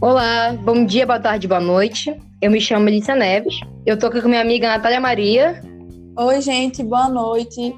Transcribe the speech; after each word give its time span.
Olá, 0.00 0.52
bom 0.52 0.84
dia, 0.84 1.06
boa 1.06 1.18
tarde, 1.18 1.48
boa 1.48 1.60
noite. 1.60 2.14
Eu 2.40 2.50
me 2.50 2.60
chamo 2.60 2.84
Melissa 2.84 3.14
Neves. 3.14 3.58
Eu 3.86 3.98
tô 3.98 4.08
aqui 4.08 4.20
com 4.20 4.28
minha 4.28 4.42
amiga 4.42 4.68
Natália 4.68 5.00
Maria. 5.00 5.62
Oi, 6.16 6.40
gente, 6.42 6.82
boa 6.82 7.08
noite. 7.08 7.74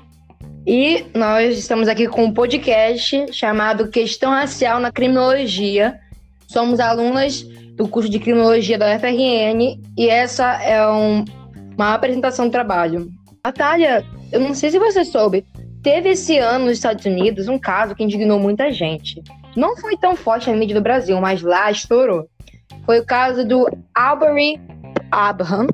E 0.66 1.06
nós 1.14 1.56
estamos 1.56 1.86
aqui 1.86 2.08
com 2.08 2.24
um 2.24 2.34
podcast 2.34 3.32
chamado 3.32 3.88
Questão 3.88 4.32
Racial 4.32 4.80
na 4.80 4.90
Criminologia. 4.90 6.00
Somos 6.48 6.80
alunas 6.80 7.42
do 7.76 7.86
curso 7.86 8.08
de 8.08 8.18
Criminologia 8.18 8.76
da 8.76 8.96
UFRN 8.96 9.80
e 9.96 10.08
essa 10.08 10.60
é 10.60 10.84
um, 10.88 11.24
uma 11.76 11.94
apresentação 11.94 12.46
do 12.46 12.50
trabalho. 12.50 13.08
Natália, 13.44 14.04
eu 14.32 14.40
não 14.40 14.52
sei 14.52 14.72
se 14.72 14.78
você 14.80 15.04
soube, 15.04 15.44
teve 15.86 16.08
esse 16.08 16.36
ano 16.36 16.64
nos 16.64 16.72
Estados 16.72 17.04
Unidos 17.04 17.46
um 17.46 17.60
caso 17.60 17.94
que 17.94 18.02
indignou 18.02 18.40
muita 18.40 18.72
gente. 18.72 19.22
Não 19.54 19.76
foi 19.76 19.96
tão 19.96 20.16
forte 20.16 20.50
na 20.50 20.56
mídia 20.56 20.74
do 20.74 20.82
Brasil, 20.82 21.20
mas 21.20 21.42
lá 21.42 21.70
estourou. 21.70 22.28
Foi 22.84 22.98
o 22.98 23.06
caso 23.06 23.46
do 23.46 23.68
Arbery 23.94 24.60
Abraham, 25.12 25.68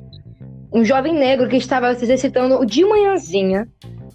um 0.71 0.85
jovem 0.85 1.15
negro 1.15 1.49
que 1.49 1.55
estava 1.55 1.95
se 1.95 2.03
exercitando 2.03 2.63
de 2.63 2.85
manhãzinha 2.85 3.67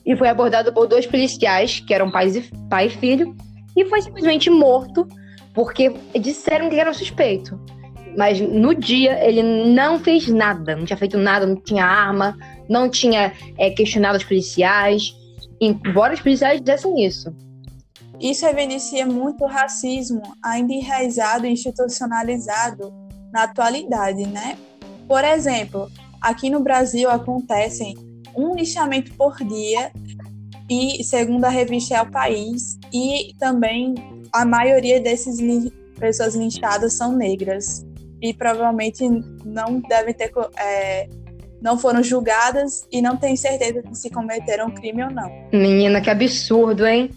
e 0.07 0.15
foi 0.15 0.29
abordado 0.29 0.73
por 0.73 0.87
dois 0.87 1.05
policiais, 1.05 1.81
que 1.81 1.93
eram 1.93 2.13
pais 2.13 2.37
e, 2.37 2.43
pai 2.71 2.87
e 2.87 2.91
filho, 2.91 3.35
e 3.77 3.85
foi 3.87 4.01
simplesmente 4.01 4.49
morto 4.49 5.05
porque 5.53 5.93
disseram 6.21 6.71
que 6.71 6.79
era 6.79 6.91
um 6.91 6.95
suspeito. 6.95 7.61
Mas 8.17 8.41
no 8.41 8.73
dia 8.73 9.19
ele 9.27 9.43
não 9.43 9.99
fez 9.99 10.29
nada, 10.29 10.77
não 10.77 10.85
tinha 10.85 10.97
feito 10.97 11.19
nada, 11.19 11.45
não 11.45 11.57
tinha 11.57 11.85
arma, 11.85 12.39
não 12.69 12.89
tinha 12.89 13.33
é, 13.57 13.69
questionado 13.71 14.17
os 14.17 14.23
policiais, 14.23 15.19
embora 15.61 16.15
os 16.15 16.21
policiais 16.21 16.61
dissessem 16.61 17.05
isso. 17.05 17.35
Isso 18.21 18.45
evidencia 18.47 19.07
muito 19.07 19.45
o 19.45 19.47
racismo 19.47 20.23
ainda 20.43 20.73
enraizado 20.73 21.47
e 21.47 21.51
institucionalizado 21.51 22.93
na 23.33 23.45
atualidade, 23.45 24.27
né? 24.27 24.59
Por 25.07 25.25
exemplo, 25.25 25.91
aqui 26.21 26.51
no 26.51 26.61
Brasil 26.61 27.09
acontecem 27.09 27.95
um 28.37 28.55
lixamento 28.55 29.15
por 29.15 29.37
dia 29.39 29.93
e 30.69 31.03
segundo 31.03 31.45
a 31.45 31.49
revista 31.49 31.97
É 31.97 32.03
o 32.03 32.11
País 32.11 32.79
e 32.93 33.35
também 33.39 33.95
a 34.33 34.45
maioria 34.45 35.01
dessas 35.01 35.39
pessoas 35.99 36.35
linchadas 36.35 36.93
são 36.93 37.13
negras 37.13 37.87
e 38.21 38.35
provavelmente 38.35 39.09
não 39.45 39.81
devem 39.81 40.13
ter 40.13 40.31
é, 40.59 41.09
não 41.61 41.79
foram 41.79 42.03
julgadas 42.03 42.87
e 42.91 43.03
não 43.03 43.17
têm 43.17 43.37
certeza 43.37 43.83
se 43.93 44.11
cometeram 44.11 44.71
crime 44.71 45.05
ou 45.05 45.11
não. 45.11 45.29
Menina, 45.53 46.01
que 46.01 46.11
absurdo, 46.11 46.87
hein? 46.87 47.11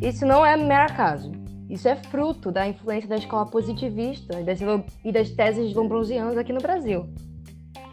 Isso 0.00 0.26
não 0.26 0.44
é 0.44 0.56
mero 0.56 0.90
acaso. 0.90 1.30
Isso 1.68 1.86
é 1.86 1.94
fruto 1.94 2.50
da 2.50 2.66
influência 2.66 3.08
da 3.08 3.16
escola 3.16 3.46
positivista 3.46 4.40
e 4.40 4.44
das, 4.44 4.58
e 5.04 5.12
das 5.12 5.30
teses 5.30 5.72
lombrosianas 5.72 6.36
aqui 6.36 6.52
no 6.52 6.60
Brasil. 6.60 7.06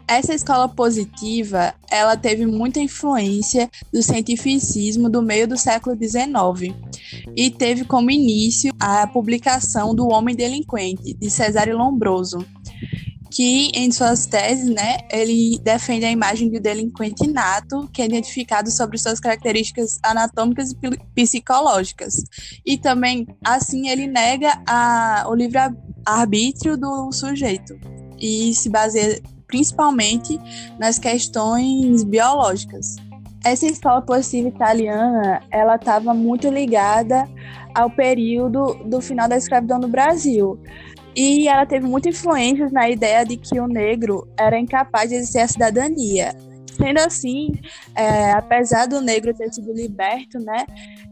Essa 0.08 0.32
escola 0.32 0.66
positiva, 0.66 1.74
ela 1.90 2.16
teve 2.16 2.46
muita 2.46 2.80
influência 2.80 3.70
do 3.92 4.02
cientificismo 4.02 5.10
do 5.10 5.20
meio 5.20 5.46
do 5.46 5.58
século 5.58 5.94
XIX 5.94 6.74
e 7.36 7.50
teve 7.50 7.84
como 7.84 8.10
início 8.10 8.72
a 8.80 9.06
publicação 9.06 9.94
do 9.94 10.08
Homem 10.08 10.34
Delinquente, 10.34 11.12
de 11.12 11.30
Cesare 11.30 11.74
Lombroso, 11.74 12.38
que 13.30 13.70
em 13.74 13.92
suas 13.92 14.24
teses, 14.24 14.70
né, 14.70 14.96
ele 15.12 15.60
defende 15.62 16.06
a 16.06 16.10
imagem 16.10 16.50
do 16.50 16.58
delinquente 16.58 17.26
nato, 17.26 17.86
que 17.92 18.00
é 18.00 18.06
identificado 18.06 18.70
sobre 18.70 18.96
suas 18.96 19.20
características 19.20 19.98
anatômicas 20.02 20.72
e 20.72 20.98
psicológicas. 21.14 22.14
E 22.64 22.78
também, 22.78 23.26
assim, 23.44 23.90
ele 23.90 24.06
nega 24.06 24.58
a, 24.66 25.26
o 25.28 25.34
livre-arbítrio 25.34 26.78
do 26.78 27.12
sujeito 27.12 27.78
e 28.18 28.54
se 28.54 28.70
baseia 28.70 29.20
principalmente 29.48 30.38
nas 30.78 30.98
questões 30.98 32.04
biológicas. 32.04 32.96
Essa 33.44 33.66
escola 33.66 34.02
positiva 34.02 34.48
italiana, 34.48 35.42
ela 35.50 35.76
estava 35.76 36.14
muito 36.14 36.48
ligada 36.48 37.28
ao 37.74 37.90
período 37.90 38.74
do 38.84 39.00
final 39.00 39.28
da 39.28 39.36
escravidão 39.36 39.78
no 39.78 39.88
Brasil. 39.88 40.60
E 41.16 41.48
ela 41.48 41.66
teve 41.66 41.86
muita 41.86 42.10
influência 42.10 42.68
na 42.70 42.88
ideia 42.88 43.24
de 43.24 43.36
que 43.36 43.58
o 43.58 43.66
negro 43.66 44.28
era 44.38 44.58
incapaz 44.58 45.08
de 45.08 45.16
exercer 45.16 45.42
a 45.42 45.48
cidadania. 45.48 46.34
Sendo 46.76 47.00
assim, 47.00 47.50
é, 47.96 48.30
apesar 48.32 48.86
do 48.86 49.00
negro 49.00 49.34
ter 49.34 49.52
sido 49.52 49.72
liberto, 49.72 50.38
né, 50.38 50.64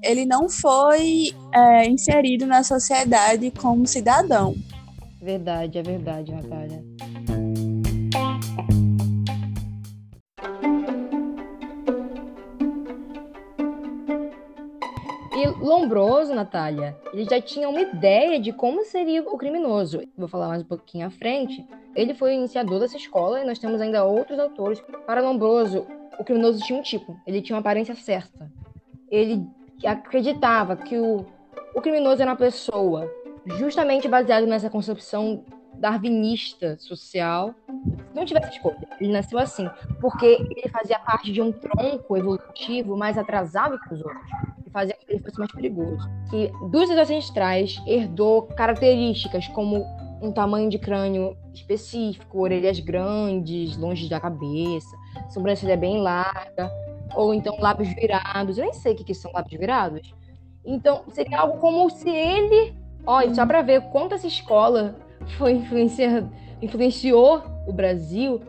ele 0.02 0.24
não 0.24 0.48
foi 0.48 1.32
é, 1.52 1.88
inserido 1.88 2.46
na 2.46 2.62
sociedade 2.62 3.50
como 3.50 3.84
cidadão. 3.86 4.54
Verdade, 5.20 5.78
é 5.78 5.82
verdade, 5.82 6.30
Natália. 6.30 6.84
Natália, 16.36 16.96
ele 17.12 17.24
já 17.24 17.40
tinha 17.40 17.68
uma 17.68 17.80
ideia 17.80 18.38
de 18.38 18.52
como 18.52 18.84
seria 18.84 19.22
o 19.22 19.36
criminoso. 19.36 20.02
Vou 20.16 20.28
falar 20.28 20.48
mais 20.48 20.62
um 20.62 20.66
pouquinho 20.66 21.06
à 21.06 21.10
frente. 21.10 21.66
Ele 21.94 22.14
foi 22.14 22.30
o 22.30 22.38
iniciador 22.38 22.78
dessa 22.78 22.96
escola 22.96 23.40
e 23.40 23.44
nós 23.44 23.58
temos 23.58 23.80
ainda 23.80 24.04
outros 24.04 24.38
autores. 24.38 24.80
Para 25.06 25.22
Lombroso, 25.22 25.86
o 26.18 26.24
criminoso 26.24 26.64
tinha 26.64 26.78
um 26.78 26.82
tipo, 26.82 27.18
ele 27.26 27.42
tinha 27.42 27.56
uma 27.56 27.60
aparência 27.60 27.94
certa. 27.94 28.50
Ele 29.10 29.44
acreditava 29.84 30.76
que 30.76 30.96
o, 30.98 31.26
o 31.74 31.80
criminoso 31.80 32.22
era 32.22 32.30
uma 32.30 32.36
pessoa 32.36 33.10
justamente 33.58 34.08
baseado 34.08 34.46
nessa 34.46 34.68
concepção 34.68 35.44
darwinista 35.90 36.76
social. 36.78 37.54
Não 38.12 38.24
tivesse 38.24 38.56
escolha, 38.56 38.76
ele 39.00 39.12
nasceu 39.12 39.38
assim, 39.38 39.68
porque 40.00 40.26
ele 40.26 40.68
fazia 40.68 40.98
parte 40.98 41.32
de 41.32 41.40
um 41.40 41.52
tronco 41.52 42.16
evolutivo 42.16 42.96
mais 42.96 43.16
atrasado 43.16 43.78
que 43.78 43.94
os 43.94 44.00
outros 44.00 44.26
fazia 44.72 44.94
com 44.94 45.06
que 45.06 45.12
ele 45.12 45.22
fosse 45.22 45.38
mais 45.38 45.52
perigoso. 45.52 46.10
Que 46.28 46.50
dos 46.70 46.90
ancestrais 46.90 47.80
herdou 47.86 48.42
características 48.42 49.46
como 49.48 49.84
um 50.20 50.32
tamanho 50.32 50.68
de 50.68 50.78
crânio 50.78 51.36
específico, 51.54 52.40
orelhas 52.40 52.80
grandes, 52.80 53.76
longe 53.76 54.08
da 54.08 54.18
cabeça, 54.18 54.96
sobrancelha 55.30 55.76
bem 55.76 56.00
larga, 56.00 56.70
ou 57.14 57.32
então 57.32 57.56
lábios 57.58 57.88
virados. 57.94 58.58
Eu 58.58 58.64
nem 58.64 58.72
sei 58.74 58.92
o 58.92 58.96
que, 58.96 59.14
são 59.14 59.30
lábios 59.32 59.58
virados. 59.58 60.14
Então, 60.64 61.04
seria 61.10 61.40
algo 61.40 61.58
como 61.58 61.88
se 61.88 62.10
ele. 62.10 62.74
Olha, 63.06 63.32
só 63.34 63.46
para 63.46 63.62
ver 63.62 63.82
quanto 63.92 64.14
essa 64.16 64.26
escola 64.26 64.96
foi 65.34 65.52
influencia... 65.52 66.28
influenciou 66.62 67.42
o 67.66 67.72
Brasil. 67.72 68.40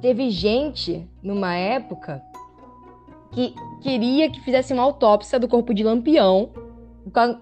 Teve 0.00 0.30
gente 0.30 1.08
numa 1.22 1.54
época 1.54 2.22
que 3.32 3.54
queria 3.80 4.30
que 4.30 4.40
fizesse 4.40 4.72
uma 4.72 4.82
autópsia 4.82 5.38
do 5.38 5.48
corpo 5.48 5.72
de 5.72 5.84
Lampião, 5.84 6.50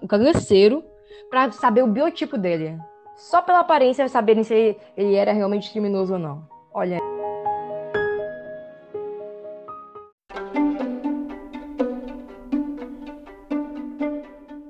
o 0.01 0.07
cangaceiro, 0.07 0.83
para 1.29 1.51
saber 1.51 1.83
o 1.83 1.87
biotipo 1.87 2.37
dele. 2.37 2.77
Só 3.15 3.41
pela 3.41 3.59
aparência 3.59 4.07
saberem 4.07 4.43
se 4.43 4.77
ele 4.95 5.15
era 5.15 5.33
realmente 5.33 5.71
criminoso 5.71 6.13
ou 6.13 6.19
não. 6.19 6.47
Olha. 6.73 7.18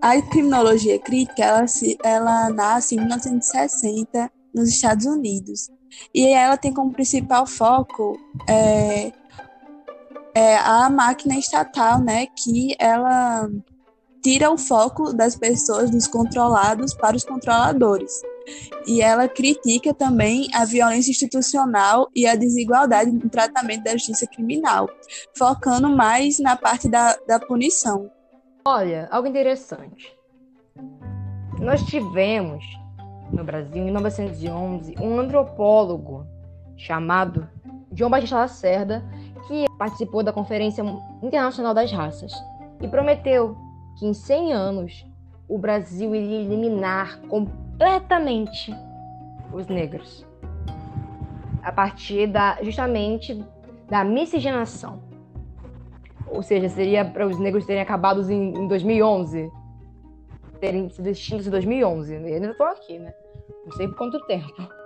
A 0.09 0.19
criminologia 0.23 0.97
crítica, 0.97 1.43
ela, 1.43 1.65
ela 2.03 2.49
nasce 2.49 2.95
em 2.95 2.97
1960 2.97 4.31
nos 4.55 4.67
Estados 4.69 5.05
Unidos. 5.05 5.69
E 6.11 6.25
ela 6.25 6.57
tem 6.57 6.73
como 6.73 6.91
principal 6.91 7.45
foco 7.45 8.19
é, 8.47 9.11
é 10.33 10.57
a 10.57 10.89
máquina 10.89 11.37
estatal, 11.37 12.01
né, 12.01 12.25
que 12.25 12.75
ela 12.79 13.47
tira 14.23 14.49
o 14.49 14.57
foco 14.57 15.13
das 15.13 15.35
pessoas, 15.35 15.91
dos 15.91 16.07
controlados, 16.07 16.95
para 16.95 17.15
os 17.15 17.23
controladores. 17.23 18.11
E 18.87 19.03
ela 19.03 19.27
critica 19.27 19.93
também 19.93 20.49
a 20.55 20.65
violência 20.65 21.11
institucional 21.11 22.09
e 22.15 22.25
a 22.25 22.33
desigualdade 22.33 23.11
no 23.11 23.29
tratamento 23.29 23.83
da 23.83 23.91
justiça 23.91 24.25
criminal, 24.25 24.89
focando 25.37 25.87
mais 25.87 26.39
na 26.39 26.55
parte 26.55 26.89
da, 26.89 27.15
da 27.27 27.39
punição. 27.39 28.09
Olha, 28.71 29.07
algo 29.09 29.27
interessante. 29.27 30.15
Nós 31.59 31.81
tivemos 31.87 32.63
no 33.33 33.43
Brasil, 33.43 33.81
em 33.81 33.85
1911, 33.85 34.93
um 35.01 35.19
antropólogo 35.19 36.23
chamado 36.77 37.49
João 37.91 38.11
Batista 38.11 38.35
Lacerda, 38.35 39.03
que 39.47 39.65
participou 39.75 40.21
da 40.21 40.31
Conferência 40.31 40.83
Internacional 41.23 41.73
das 41.73 41.91
Raças 41.91 42.31
e 42.79 42.87
prometeu 42.87 43.57
que 43.97 44.05
em 44.05 44.13
100 44.13 44.53
anos 44.53 45.05
o 45.47 45.57
Brasil 45.57 46.13
iria 46.13 46.39
eliminar 46.39 47.19
completamente 47.21 48.71
os 49.51 49.65
negros. 49.65 50.23
a 51.63 51.71
partir 51.71 52.27
da 52.27 52.59
justamente 52.61 53.43
da 53.89 54.03
miscigenação. 54.03 55.08
Ou 56.31 56.43
seja, 56.43 56.69
seria 56.69 57.03
para 57.03 57.25
os 57.25 57.39
negros 57.39 57.65
terem 57.65 57.81
acabado 57.81 58.29
em, 58.31 58.53
em 58.53 58.67
2011, 58.67 59.51
terem 60.59 60.89
sido 60.89 61.07
extintos 61.07 61.47
em 61.47 61.49
2011. 61.49 62.13
Eu 62.13 62.25
ainda 62.25 62.51
estou 62.51 62.67
aqui, 62.67 62.99
né? 62.99 63.13
Não 63.65 63.71
sei 63.73 63.87
por 63.87 63.97
quanto 63.97 64.19
tempo. 64.27 64.79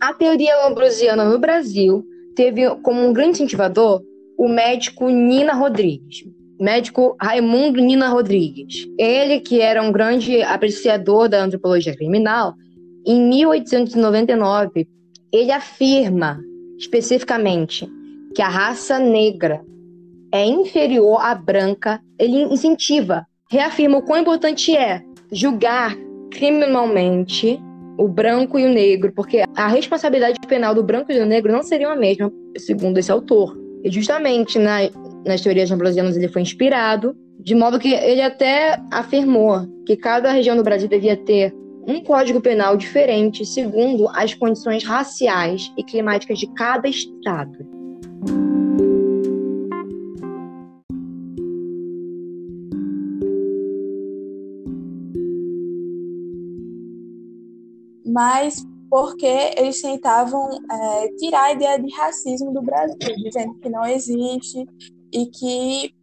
A 0.00 0.14
teoria 0.14 0.56
lambrosiana 0.64 1.24
no 1.24 1.38
Brasil 1.38 2.04
teve 2.34 2.68
como 2.76 3.06
um 3.06 3.12
grande 3.12 3.30
incentivador 3.32 4.02
o 4.38 4.48
médico 4.48 5.08
Nina 5.10 5.52
Rodrigues, 5.52 6.24
médico 6.58 7.16
Raimundo 7.20 7.80
Nina 7.80 8.08
Rodrigues. 8.08 8.86
Ele, 8.98 9.40
que 9.40 9.60
era 9.60 9.82
um 9.82 9.92
grande 9.92 10.42
apreciador 10.42 11.28
da 11.28 11.42
antropologia 11.42 11.94
criminal, 11.94 12.54
em 13.06 13.20
1899, 13.28 14.88
ele 15.32 15.52
afirma 15.52 16.40
especificamente 16.78 17.88
que 18.34 18.42
a 18.42 18.48
raça 18.48 18.98
negra 18.98 19.62
é 20.32 20.44
inferior 20.44 21.20
à 21.20 21.34
branca. 21.34 22.00
Ele 22.18 22.42
incentiva, 22.42 23.26
reafirma 23.50 23.98
o 23.98 24.02
quão 24.02 24.20
importante 24.20 24.76
é 24.76 25.02
julgar 25.32 25.96
criminalmente 26.30 27.60
o 27.98 28.06
branco 28.06 28.58
e 28.58 28.64
o 28.64 28.72
negro, 28.72 29.12
porque 29.12 29.42
a 29.56 29.66
responsabilidade 29.66 30.38
penal 30.46 30.74
do 30.74 30.84
branco 30.84 31.10
e 31.10 31.18
do 31.18 31.26
negro 31.26 31.50
não 31.50 31.62
seriam 31.62 31.90
a 31.90 31.96
mesma, 31.96 32.30
segundo 32.56 32.98
esse 32.98 33.10
autor. 33.10 33.58
E 33.82 33.90
justamente 33.90 34.58
na, 34.58 34.78
nas 35.28 35.40
teorias 35.42 35.70
ambrosianas 35.70 36.16
ele 36.16 36.28
foi 36.28 36.42
inspirado, 36.42 37.14
de 37.38 37.54
modo 37.54 37.78
que 37.78 37.92
ele 37.92 38.22
até 38.22 38.80
afirmou 38.90 39.66
que 39.86 39.96
cada 39.96 40.32
região 40.32 40.56
do 40.56 40.62
Brasil 40.62 40.88
devia 40.88 41.16
ter 41.16 41.54
um 41.86 42.02
código 42.02 42.40
penal 42.40 42.76
diferente 42.76 43.46
segundo 43.46 44.08
as 44.08 44.34
condições 44.34 44.84
raciais 44.84 45.72
e 45.76 45.84
climáticas 45.84 46.38
de 46.38 46.46
cada 46.54 46.88
estado. 46.88 47.66
Mas 58.04 58.66
porque 58.90 59.52
eles 59.56 59.80
tentavam 59.80 60.48
é, 60.70 61.08
tirar 61.18 61.44
a 61.44 61.52
ideia 61.52 61.78
de 61.78 61.94
racismo 61.94 62.52
do 62.52 62.62
Brasil, 62.62 62.96
dizendo 63.22 63.54
que 63.54 63.68
não 63.68 63.84
existe 63.84 64.66
e 65.12 65.26
que, 65.26 65.94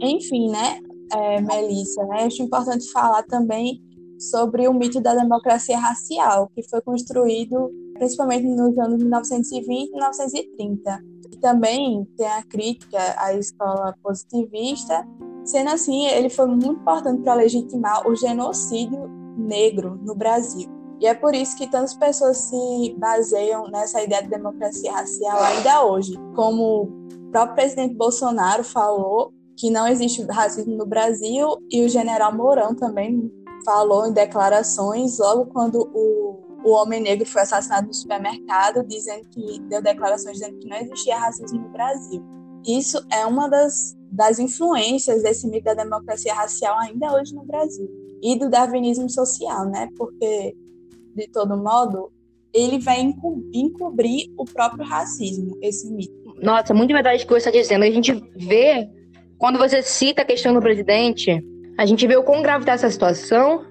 enfim, 0.00 0.50
né, 0.50 0.80
é, 1.12 1.40
Melissa, 1.40 2.04
né, 2.06 2.24
acho 2.24 2.42
importante 2.42 2.90
falar 2.90 3.22
também 3.24 3.80
sobre 4.18 4.68
o 4.68 4.74
mito 4.74 5.00
da 5.00 5.14
democracia 5.14 5.78
racial, 5.78 6.50
que 6.54 6.62
foi 6.68 6.80
construído 6.80 7.70
principalmente 7.94 8.46
nos 8.46 8.78
anos 8.78 8.98
1920 8.98 9.88
e 9.88 9.90
1930. 9.90 11.04
E 11.32 11.36
também 11.38 12.06
tem 12.16 12.26
a 12.26 12.42
crítica 12.42 12.98
à 13.16 13.34
escola 13.34 13.94
positivista, 14.02 15.06
sendo 15.44 15.70
assim, 15.70 16.06
ele 16.06 16.28
foi 16.28 16.46
muito 16.46 16.66
importante 16.66 17.22
para 17.22 17.34
legitimar 17.34 18.06
o 18.06 18.14
genocídio 18.14 19.08
negro 19.36 19.98
no 20.02 20.14
Brasil. 20.14 20.68
E 21.00 21.06
é 21.06 21.14
por 21.14 21.34
isso 21.34 21.56
que 21.56 21.68
tantas 21.68 21.94
pessoas 21.94 22.36
se 22.36 22.94
baseiam 22.96 23.68
nessa 23.68 24.00
ideia 24.00 24.22
de 24.22 24.28
democracia 24.28 24.92
racial 24.92 25.42
ainda 25.42 25.84
hoje. 25.84 26.14
Como 26.34 27.01
próprio 27.32 27.56
presidente 27.56 27.94
Bolsonaro 27.94 28.62
falou 28.62 29.32
que 29.56 29.70
não 29.70 29.88
existe 29.88 30.22
racismo 30.22 30.76
no 30.76 30.86
Brasil 30.86 31.56
e 31.70 31.84
o 31.84 31.88
general 31.88 32.34
Mourão 32.34 32.74
também 32.74 33.30
falou 33.64 34.06
em 34.06 34.12
declarações 34.12 35.18
logo 35.18 35.46
quando 35.46 35.90
o, 35.94 36.40
o 36.64 36.70
homem 36.70 37.00
negro 37.00 37.26
foi 37.26 37.42
assassinado 37.42 37.86
no 37.86 37.94
supermercado, 37.94 38.86
dizendo 38.86 39.28
que 39.30 39.60
deu 39.68 39.82
declarações 39.82 40.38
dizendo 40.38 40.58
que 40.58 40.68
não 40.68 40.76
existia 40.76 41.18
racismo 41.18 41.60
no 41.60 41.68
Brasil. 41.70 42.22
Isso 42.66 43.04
é 43.10 43.26
uma 43.26 43.48
das, 43.48 43.96
das 44.10 44.38
influências 44.38 45.22
desse 45.22 45.48
mito 45.48 45.64
da 45.64 45.74
democracia 45.74 46.34
racial 46.34 46.78
ainda 46.78 47.12
hoje 47.14 47.34
no 47.34 47.44
Brasil 47.44 47.88
e 48.22 48.38
do 48.38 48.48
darwinismo 48.48 49.10
social, 49.10 49.66
né? 49.66 49.88
Porque 49.96 50.54
de 51.14 51.28
todo 51.28 51.56
modo, 51.56 52.10
ele 52.52 52.78
vai 52.78 53.00
encobrir 53.52 54.32
o 54.36 54.44
próprio 54.44 54.84
racismo, 54.84 55.56
esse 55.60 55.90
mito. 55.90 56.21
Nossa, 56.42 56.74
muito 56.74 56.92
verdade 56.92 57.22
o 57.22 57.26
que 57.26 57.32
você 57.32 57.48
está 57.48 57.50
dizendo. 57.50 57.84
A 57.84 57.90
gente 57.90 58.12
vê, 58.36 58.88
quando 59.38 59.58
você 59.58 59.80
cita 59.80 60.22
a 60.22 60.24
questão 60.24 60.52
do 60.52 60.60
presidente, 60.60 61.40
a 61.78 61.86
gente 61.86 62.06
vê 62.06 62.16
o 62.16 62.24
quão 62.24 62.42
grave 62.42 62.62
está 62.62 62.72
essa 62.72 62.90
situação 62.90 63.64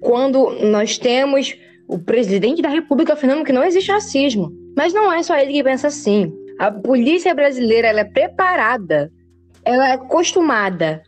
quando 0.00 0.50
nós 0.66 0.98
temos 0.98 1.56
o 1.88 1.98
presidente 1.98 2.62
da 2.62 2.68
República 2.68 3.14
afirmando 3.14 3.44
que 3.44 3.52
não 3.52 3.64
existe 3.64 3.90
racismo. 3.90 4.52
Mas 4.76 4.92
não 4.92 5.12
é 5.12 5.22
só 5.22 5.36
ele 5.36 5.52
que 5.52 5.64
pensa 5.64 5.88
assim. 5.88 6.32
A 6.58 6.70
polícia 6.70 7.34
brasileira 7.34 7.88
ela 7.88 8.00
é 8.00 8.04
preparada, 8.04 9.10
ela 9.64 9.88
é 9.88 9.92
acostumada 9.92 11.02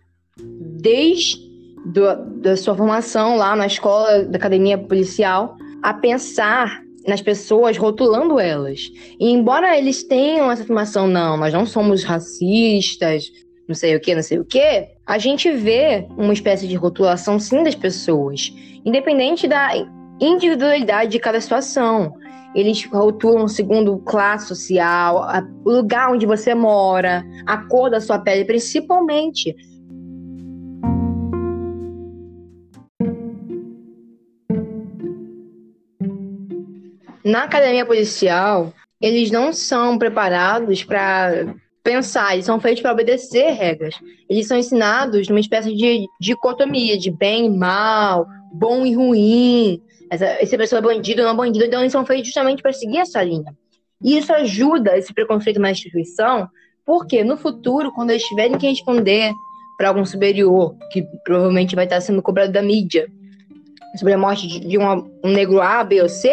desde 0.81 1.39
do, 1.85 2.15
da 2.41 2.57
sua 2.57 2.75
formação 2.75 3.37
lá 3.37 3.55
na 3.55 3.67
escola 3.67 4.25
da 4.25 4.39
academia 4.39 4.79
policial 4.79 5.57
a 5.83 5.93
pensar 5.93 6.82
nas 7.07 7.21
pessoas, 7.21 7.77
rotulando 7.77 8.39
elas. 8.39 8.91
E 9.19 9.31
embora 9.31 9.77
eles 9.77 10.03
tenham 10.03 10.51
essa 10.51 10.63
afirmação, 10.63 11.07
não, 11.07 11.37
nós 11.37 11.53
não 11.53 11.67
somos 11.67 12.05
racistas, 12.05 13.31
não 13.67 13.75
sei 13.75 13.97
o 13.97 14.01
que, 14.01 14.15
não 14.15 14.23
sei 14.23 14.39
o 14.39 14.45
que, 14.45 14.89
a 15.07 15.19
gente 15.19 15.51
vê 15.51 16.07
uma 16.17 16.33
espécie 16.33 16.67
de 16.69 16.75
rotulação 16.75 17.39
sim 17.39 17.63
das 17.63 17.75
pessoas, 17.75 18.53
independente 18.85 19.49
da 19.49 19.71
individualidade 20.21 21.11
de 21.11 21.19
cada 21.19 21.41
situação. 21.41 22.13
Eles 22.55 22.85
rotulam 22.85 23.49
segundo 23.49 23.99
classe 24.01 24.49
social, 24.49 25.27
o 25.65 25.71
lugar 25.71 26.13
onde 26.13 26.27
você 26.27 26.55
mora, 26.55 27.25
a 27.47 27.57
cor 27.67 27.91
da 27.91 28.01
sua 28.01 28.19
pele, 28.19 28.45
principalmente. 28.45 29.57
Na 37.33 37.45
academia 37.45 37.87
policial, 37.87 38.75
eles 39.01 39.31
não 39.31 39.55
são 39.55 39.97
preparados 39.97 40.85
para 40.85 41.55
pensar, 41.83 42.35
eles 42.35 42.45
são 42.45 42.61
feitos 42.61 42.83
para 42.83 42.93
obedecer 42.93 43.53
regras. 43.53 43.95
Eles 44.29 44.47
são 44.47 44.59
ensinados 44.59 45.29
numa 45.29 45.41
espécie 45.41 45.75
de 45.75 46.07
dicotomia 46.21 46.99
de 46.99 47.11
bem 47.11 47.47
e 47.47 47.51
mal, 47.51 48.27
bom 48.53 48.85
e 48.85 48.95
ruim. 48.95 49.83
Essa, 50.11 50.27
essa 50.27 50.59
pessoa 50.59 50.79
é 50.81 50.83
bandido 50.83 51.23
ou 51.23 51.29
não 51.29 51.35
bandido, 51.35 51.65
então 51.65 51.81
eles 51.81 51.91
são 51.91 52.05
feitos 52.05 52.27
justamente 52.27 52.61
para 52.61 52.73
seguir 52.73 52.99
essa 52.99 53.23
linha. 53.23 53.57
E 54.05 54.19
isso 54.19 54.31
ajuda 54.31 54.99
esse 54.99 55.15
preconceito 55.15 55.59
na 55.59 55.71
instituição, 55.71 56.47
porque 56.85 57.25
no 57.25 57.39
futuro, 57.39 57.91
quando 57.93 58.11
eles 58.11 58.25
tiverem 58.25 58.59
que 58.59 58.69
responder 58.69 59.33
para 59.79 59.89
algum 59.89 60.05
superior, 60.05 60.77
que 60.91 61.03
provavelmente 61.25 61.75
vai 61.75 61.85
estar 61.85 62.03
sendo 62.03 62.21
cobrado 62.21 62.53
da 62.53 62.61
mídia, 62.61 63.09
sobre 63.97 64.13
a 64.13 64.19
morte 64.19 64.61
de 64.61 64.79
um 64.79 65.11
negro 65.25 65.63
A, 65.63 65.83
B 65.83 66.03
ou 66.03 66.09
C, 66.11 66.29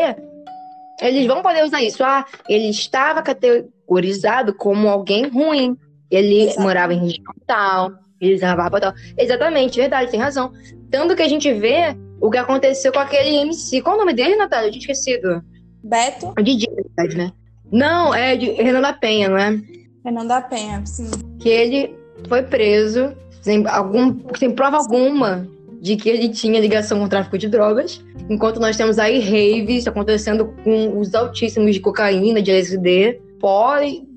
eles 1.01 1.25
vão 1.27 1.41
poder 1.41 1.63
usar 1.63 1.81
isso. 1.81 2.03
Ah, 2.03 2.25
ele 2.47 2.69
estava 2.69 3.21
categorizado 3.21 4.53
como 4.53 4.87
alguém 4.87 5.27
ruim. 5.27 5.77
Ele 6.09 6.53
morava 6.57 6.93
em 6.93 6.99
região 6.99 7.33
tal, 7.45 7.91
ele 8.19 8.35
usava 8.35 8.79
tal. 8.79 8.93
Exatamente, 9.17 9.79
verdade, 9.79 10.11
tem 10.11 10.19
razão. 10.19 10.51
Tanto 10.89 11.15
que 11.15 11.21
a 11.21 11.27
gente 11.27 11.53
vê 11.53 11.95
o 12.19 12.29
que 12.29 12.37
aconteceu 12.37 12.91
com 12.91 12.99
aquele 12.99 13.35
MC. 13.37 13.81
Qual 13.81 13.95
o 13.95 13.99
nome 13.99 14.13
dele, 14.13 14.35
Natália? 14.35 14.67
Eu 14.67 14.71
tinha 14.71 14.81
esquecido. 14.81 15.43
Beto? 15.83 16.33
Didi, 16.43 16.67
verdade, 16.73 17.15
né? 17.15 17.31
Não, 17.71 18.13
é 18.13 18.35
de 18.35 18.51
Renan 18.51 18.81
da 18.81 18.93
Penha, 18.93 19.29
não 19.29 19.37
é? 19.37 19.61
Renan 20.03 20.25
da 20.25 20.41
Penha, 20.41 20.83
sim. 20.85 21.09
Que 21.39 21.49
ele 21.49 21.95
foi 22.27 22.41
preso 22.41 23.15
sem, 23.41 23.65
algum, 23.67 24.17
sem 24.35 24.51
prova 24.51 24.77
alguma 24.77 25.47
de 25.81 25.95
que 25.95 26.09
ele 26.09 26.29
tinha 26.29 26.59
ligação 26.59 26.99
com 26.99 27.05
o 27.05 27.09
tráfico 27.09 27.37
de 27.37 27.47
drogas, 27.47 28.03
enquanto 28.29 28.59
nós 28.59 28.75
temos 28.75 28.99
aí 28.99 29.19
raves 29.19 29.87
acontecendo 29.87 30.53
com 30.63 30.99
os 30.99 31.15
altíssimos 31.15 31.73
de 31.73 31.79
cocaína, 31.79 32.41
de 32.41 32.51
LSD, 32.51 33.21
pode... 33.39 34.07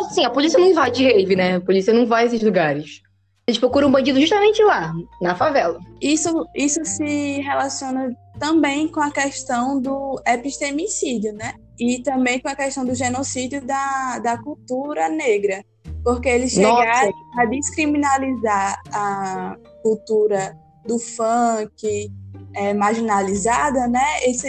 Assim, 0.00 0.24
a 0.24 0.30
polícia 0.30 0.58
não 0.58 0.68
invade 0.68 1.04
rave, 1.04 1.36
né? 1.36 1.56
A 1.56 1.60
polícia 1.60 1.92
não 1.92 2.06
vai 2.06 2.24
a 2.24 2.26
esses 2.26 2.42
lugares. 2.42 3.02
Eles 3.46 3.60
procuram 3.60 3.86
um 3.86 3.92
bandido 3.92 4.20
justamente 4.20 4.60
lá, 4.64 4.92
na 5.22 5.36
favela. 5.36 5.78
Isso, 6.00 6.44
isso 6.56 6.84
se 6.84 7.40
relaciona 7.40 8.10
também 8.40 8.88
com 8.88 9.00
a 9.00 9.10
questão 9.10 9.80
do 9.80 10.20
epistemicídio, 10.26 11.32
né? 11.32 11.54
E 11.78 12.02
também 12.02 12.40
com 12.40 12.48
a 12.48 12.56
questão 12.56 12.84
do 12.84 12.94
genocídio 12.94 13.64
da, 13.64 14.18
da 14.18 14.38
cultura 14.42 15.08
negra. 15.08 15.64
Porque 16.02 16.28
eles 16.28 16.52
chegaram 16.52 17.06
Nossa. 17.06 17.42
a 17.42 17.44
descriminalizar 17.46 18.80
a 18.92 19.56
cultura 19.82 20.56
do 20.86 20.98
funk 20.98 22.10
é, 22.54 22.72
marginalizada, 22.72 23.86
né? 23.88 24.26
Isso 24.26 24.46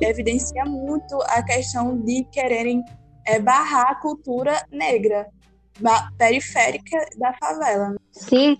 evidencia 0.00 0.64
muito 0.64 1.20
a 1.22 1.42
questão 1.42 1.98
de 2.00 2.24
quererem 2.30 2.82
é, 3.26 3.38
barrar 3.38 3.90
a 3.90 3.94
cultura 3.96 4.64
negra. 4.70 5.26
periférica 6.18 6.98
da 7.18 7.32
favela. 7.34 7.94
Sim, 8.10 8.56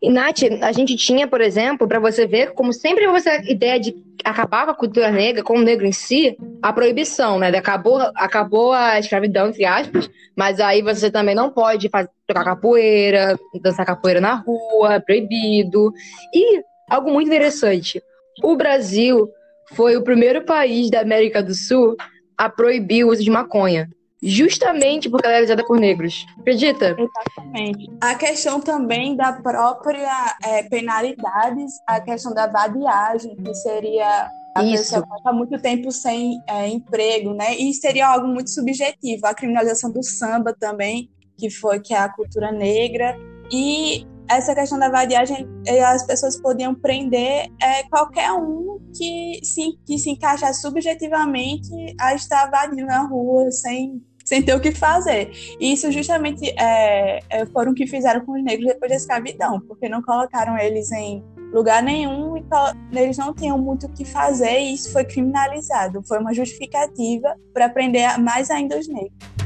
e, 0.00 0.10
Nath, 0.10 0.42
a 0.62 0.70
gente 0.70 0.94
tinha, 0.96 1.26
por 1.26 1.40
exemplo, 1.40 1.88
para 1.88 1.98
você 1.98 2.24
ver, 2.24 2.52
como 2.52 2.72
sempre 2.72 3.06
você 3.08 3.30
a 3.30 3.50
ideia 3.50 3.80
de 3.80 3.96
acabar 4.24 4.64
com 4.64 4.70
a 4.70 4.74
cultura 4.74 5.10
negra, 5.10 5.42
com 5.42 5.58
o 5.58 5.62
negro 5.62 5.86
em 5.86 5.92
si, 5.92 6.36
a 6.62 6.72
proibição, 6.72 7.38
né? 7.38 7.48
Acabou, 7.48 7.98
acabou 8.14 8.72
a 8.72 8.98
escravidão, 8.98 9.48
entre 9.48 9.64
aspas, 9.64 10.08
mas 10.36 10.60
aí 10.60 10.82
você 10.82 11.10
também 11.10 11.34
não 11.34 11.50
pode 11.50 11.88
fazer, 11.88 12.08
tocar 12.28 12.44
capoeira, 12.44 13.36
dançar 13.60 13.84
capoeira 13.84 14.20
na 14.20 14.34
rua, 14.34 14.94
é 14.94 15.00
proibido. 15.00 15.92
E 16.32 16.62
algo 16.88 17.10
muito 17.10 17.28
interessante: 17.28 18.02
o 18.42 18.56
Brasil 18.56 19.28
foi 19.74 19.96
o 19.96 20.02
primeiro 20.02 20.44
país 20.44 20.90
da 20.90 21.00
América 21.00 21.42
do 21.42 21.54
Sul 21.54 21.96
a 22.36 22.48
proibir 22.48 23.04
o 23.04 23.10
uso 23.10 23.22
de 23.22 23.30
maconha 23.30 23.88
justamente 24.22 25.08
porque 25.08 25.26
ela 25.26 25.34
é 25.34 25.36
realizada 25.36 25.64
por 25.64 25.78
negros. 25.78 26.26
Acredita? 26.40 26.96
Exatamente. 26.98 27.90
A 28.00 28.14
questão 28.14 28.60
também 28.60 29.16
da 29.16 29.32
própria 29.32 30.36
é, 30.44 30.62
penalidades, 30.64 31.72
a 31.86 32.00
questão 32.00 32.34
da 32.34 32.46
vadiagem, 32.46 33.36
que 33.36 33.54
seria 33.54 34.30
a 34.56 34.64
Isso. 34.64 34.94
pessoa 34.94 35.06
passar 35.06 35.32
muito 35.32 35.60
tempo 35.60 35.90
sem 35.92 36.42
é, 36.46 36.68
emprego, 36.68 37.32
né? 37.32 37.54
E 37.56 37.72
seria 37.74 38.08
algo 38.08 38.26
muito 38.26 38.50
subjetivo. 38.50 39.26
A 39.26 39.34
criminalização 39.34 39.90
do 39.92 40.02
samba 40.02 40.54
também, 40.58 41.08
que 41.36 41.48
foi 41.50 41.80
que 41.80 41.94
é 41.94 41.98
a 41.98 42.08
cultura 42.08 42.50
negra. 42.50 43.16
E 43.52 44.04
essa 44.28 44.54
questão 44.54 44.78
da 44.78 44.88
vadiagem, 44.88 45.48
eh, 45.66 45.82
as 45.82 46.06
pessoas 46.06 46.40
podiam 46.40 46.74
prender 46.74 47.46
é, 47.60 47.82
qualquer 47.84 48.32
um 48.32 48.78
que 48.96 49.40
se, 49.42 49.78
que 49.86 49.98
se 49.98 50.10
encaixa 50.10 50.52
subjetivamente 50.52 51.70
a 52.00 52.14
estar 52.14 52.50
vadiando 52.50 52.86
na 52.86 53.06
rua 53.06 53.50
sem, 53.50 54.02
sem 54.24 54.42
ter 54.42 54.54
o 54.54 54.60
que 54.60 54.72
fazer. 54.72 55.30
E 55.58 55.72
isso 55.72 55.90
justamente 55.90 56.50
é, 56.58 57.20
foram 57.52 57.72
o 57.72 57.74
que 57.74 57.86
fizeram 57.86 58.24
com 58.24 58.32
os 58.32 58.44
negros 58.44 58.66
depois 58.66 58.90
da 58.90 58.96
escravidão, 58.96 59.60
porque 59.60 59.88
não 59.88 60.02
colocaram 60.02 60.58
eles 60.58 60.92
em 60.92 61.24
lugar 61.52 61.82
nenhum 61.82 62.36
e 62.36 62.44
eles 62.92 63.16
não 63.16 63.32
tinham 63.34 63.58
muito 63.58 63.86
o 63.86 63.92
que 63.92 64.04
fazer 64.04 64.58
e 64.60 64.74
isso 64.74 64.92
foi 64.92 65.04
criminalizado. 65.04 66.02
Foi 66.06 66.18
uma 66.18 66.34
justificativa 66.34 67.34
para 67.54 67.68
prender 67.68 68.18
mais 68.18 68.50
ainda 68.50 68.78
os 68.78 68.86
negros. 68.86 69.37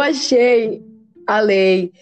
Eu 0.00 0.04
achei 0.04 0.82
a 1.26 1.40
lei. 1.40 1.92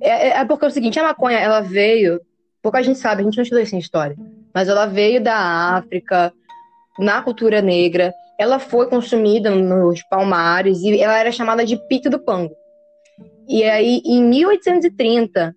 É, 0.00 0.08
é, 0.08 0.28
é, 0.38 0.44
porque 0.46 0.64
é 0.64 0.68
o 0.68 0.70
seguinte, 0.70 0.98
a 0.98 1.02
maconha, 1.02 1.38
ela 1.38 1.60
veio. 1.60 2.18
Pouca 2.62 2.82
gente 2.82 2.98
sabe, 2.98 3.20
a 3.20 3.24
gente 3.24 3.36
não 3.36 3.42
estudou 3.42 3.62
isso 3.62 3.76
em 3.76 3.78
história. 3.78 4.16
Mas 4.54 4.68
ela 4.68 4.86
veio 4.86 5.22
da 5.22 5.36
África, 5.76 6.32
na 6.98 7.20
cultura 7.20 7.60
negra. 7.60 8.14
Ela 8.38 8.58
foi 8.58 8.88
consumida 8.88 9.50
nos 9.50 10.02
palmares 10.04 10.80
e 10.80 10.98
ela 10.98 11.18
era 11.18 11.30
chamada 11.30 11.64
de 11.64 11.76
pito 11.88 12.08
do 12.08 12.18
pango. 12.18 12.54
E 13.46 13.62
aí, 13.64 14.00
em 14.06 14.24
1830, 14.24 15.54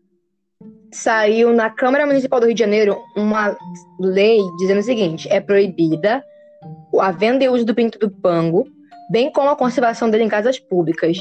saiu 0.92 1.54
na 1.54 1.70
Câmara 1.70 2.06
Municipal 2.06 2.42
do 2.42 2.48
Rio 2.48 2.56
de 2.56 2.60
Janeiro 2.60 2.98
uma 3.16 3.56
lei 4.00 4.40
dizendo 4.58 4.80
o 4.80 4.84
seguinte: 4.84 5.30
é 5.32 5.40
proibida 5.40 6.22
a 7.00 7.12
venda 7.12 7.46
e 7.46 7.50
uso 7.50 7.64
do 7.64 7.74
pinto 7.74 7.98
do 7.98 8.10
pango, 8.10 8.68
bem 9.10 9.32
como 9.32 9.50
a 9.50 9.56
conservação 9.56 10.10
dele 10.10 10.26
em 10.26 10.30
casas 10.30 10.60
públicas 10.60 11.18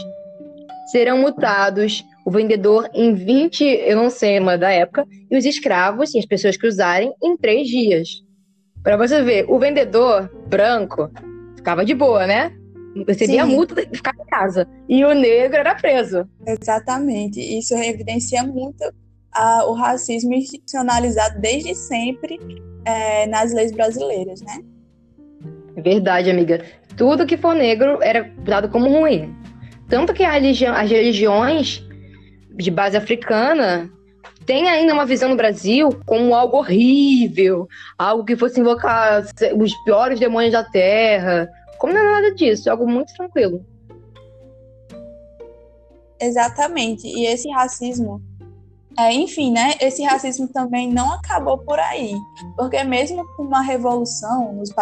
serão 0.87 1.19
multados 1.19 2.05
o 2.25 2.31
vendedor 2.31 2.89
em 2.95 3.15
20, 3.15 3.63
eu 3.65 3.97
não 3.97 4.09
sei, 4.09 4.41
mas 4.41 4.59
da 4.59 4.71
época, 4.71 5.07
e 5.31 5.37
os 5.37 5.45
escravos 5.45 6.15
e 6.15 6.19
as 6.19 6.27
pessoas 6.27 6.57
que 6.57 6.67
usarem 6.67 7.13
em 7.23 7.37
três 7.37 7.69
dias. 7.69 8.09
Para 8.83 8.97
você 8.97 9.23
ver, 9.23 9.47
o 9.49 9.59
vendedor 9.59 10.31
branco 10.47 11.11
ficava 11.57 11.85
de 11.85 11.95
boa, 11.95 12.27
né? 12.27 12.53
Recebia 13.09 13.45
Sim. 13.45 13.51
multa 13.51 13.83
e 13.83 13.97
ficava 13.97 14.23
em 14.23 14.27
casa. 14.27 14.69
E 14.89 15.05
o 15.05 15.13
negro 15.15 15.57
era 15.57 15.75
preso. 15.75 16.29
Exatamente. 16.47 17.41
Isso 17.41 17.75
evidencia 17.75 18.43
muito 18.45 18.85
a, 19.33 19.67
o 19.67 19.73
racismo 19.73 20.33
institucionalizado 20.33 21.41
desde 21.41 21.75
sempre 21.75 22.39
é, 22.85 23.27
nas 23.27 23.53
leis 23.53 23.73
brasileiras, 23.73 24.41
né? 24.43 24.61
Verdade, 25.77 26.31
amiga. 26.31 26.65
Tudo 26.97 27.27
que 27.27 27.37
for 27.37 27.55
negro 27.55 28.01
era 28.01 28.31
dado 28.45 28.69
como 28.69 28.89
ruim. 28.89 29.35
Tanto 29.89 30.15
que 30.15 30.25
religião, 30.25 30.75
as 30.75 30.91
religiões 30.91 31.83
de 32.51 32.71
base 32.71 32.97
africana 32.97 33.91
têm 34.47 34.69
ainda 34.69 34.93
uma 34.93 35.07
visão 35.07 35.29
no 35.29 35.37
Brasil 35.37 35.89
como 36.07 36.35
algo 36.35 36.59
horrível, 36.59 37.69
algo 37.99 38.25
que 38.25 38.37
fosse 38.37 38.61
invocar 38.61 39.25
os 39.57 39.75
piores 39.85 40.19
demônios 40.19 40.53
da 40.53 40.65
Terra. 40.65 41.49
Como 41.79 41.93
não 41.93 42.01
é 42.01 42.05
nada 42.05 42.35
disso, 42.35 42.69
é 42.69 42.73
algo 42.73 42.89
muito 42.89 43.13
tranquilo. 43.15 43.65
Exatamente. 46.21 47.07
E 47.07 47.27
esse 47.27 47.51
racismo, 47.51 48.23
é, 48.99 49.13
enfim, 49.13 49.53
né? 49.53 49.75
Esse 49.81 50.03
racismo 50.03 50.49
também 50.49 50.91
não 50.91 51.13
acabou 51.13 51.59
por 51.59 51.79
aí, 51.79 52.15
porque 52.57 52.83
mesmo 52.85 53.25
com 53.37 53.43
uma 53.43 53.61
revolução 53.61 54.55
nos 54.55 54.73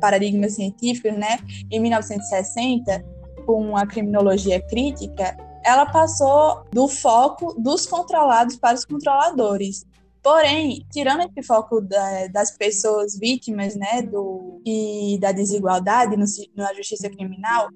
paradigmas 0.00 0.54
científicos, 0.54 1.12
né, 1.12 1.38
em 1.70 1.80
1960 1.80 3.11
com 3.44 3.76
a 3.76 3.86
criminologia 3.86 4.60
crítica, 4.66 5.36
ela 5.64 5.86
passou 5.86 6.64
do 6.72 6.88
foco 6.88 7.54
dos 7.60 7.86
controlados 7.86 8.56
para 8.56 8.74
os 8.74 8.84
controladores. 8.84 9.84
Porém, 10.22 10.86
tirando 10.92 11.22
esse 11.22 11.46
foco 11.46 11.80
da, 11.80 12.28
das 12.28 12.56
pessoas 12.56 13.18
vítimas 13.18 13.74
né, 13.74 14.02
do, 14.02 14.60
e 14.64 15.18
da 15.20 15.32
desigualdade 15.32 16.16
no, 16.16 16.24
na 16.54 16.72
justiça 16.74 17.10
criminal, 17.10 17.68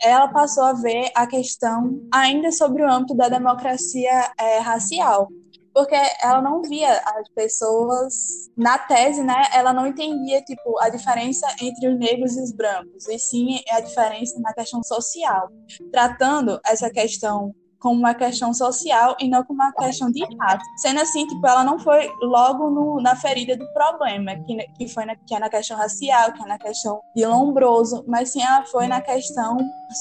ela 0.00 0.26
passou 0.28 0.64
a 0.64 0.72
ver 0.72 1.10
a 1.14 1.26
questão 1.26 2.02
ainda 2.12 2.50
sobre 2.50 2.82
o 2.82 2.90
âmbito 2.90 3.14
da 3.14 3.28
democracia 3.28 4.32
é, 4.36 4.58
racial 4.58 5.28
porque 5.72 5.96
ela 6.22 6.40
não 6.40 6.62
via 6.62 6.98
as 6.98 7.28
pessoas 7.34 8.50
na 8.56 8.78
tese, 8.78 9.22
né? 9.22 9.48
Ela 9.52 9.72
não 9.72 9.86
entendia 9.86 10.42
tipo 10.42 10.78
a 10.80 10.88
diferença 10.88 11.46
entre 11.60 11.88
os 11.88 11.98
negros 11.98 12.36
e 12.36 12.42
os 12.42 12.52
brancos, 12.52 13.08
e 13.08 13.18
sim 13.18 13.60
a 13.70 13.80
diferença 13.80 14.38
na 14.40 14.52
questão 14.52 14.82
social, 14.82 15.48
tratando 15.90 16.60
essa 16.64 16.90
questão 16.90 17.54
como 17.82 17.98
uma 17.98 18.14
questão 18.14 18.54
social 18.54 19.16
e 19.18 19.28
não 19.28 19.42
como 19.42 19.60
uma 19.60 19.72
questão 19.72 20.10
de 20.10 20.24
raça. 20.38 20.64
Sendo 20.76 21.00
assim, 21.00 21.26
tipo, 21.26 21.44
ela 21.44 21.64
não 21.64 21.80
foi 21.80 22.08
logo 22.22 22.70
no, 22.70 23.00
na 23.02 23.16
ferida 23.16 23.56
do 23.56 23.66
problema, 23.72 24.36
que, 24.46 24.56
que 24.78 24.88
foi 24.88 25.04
na, 25.04 25.16
que 25.16 25.34
é 25.34 25.40
na 25.40 25.50
questão 25.50 25.76
racial, 25.76 26.32
que 26.32 26.42
é 26.42 26.46
na 26.46 26.58
questão 26.58 27.00
de 27.14 27.26
lombroso, 27.26 28.04
mas 28.06 28.30
sim 28.30 28.40
ela 28.40 28.64
foi 28.66 28.86
na 28.86 29.00
questão 29.00 29.58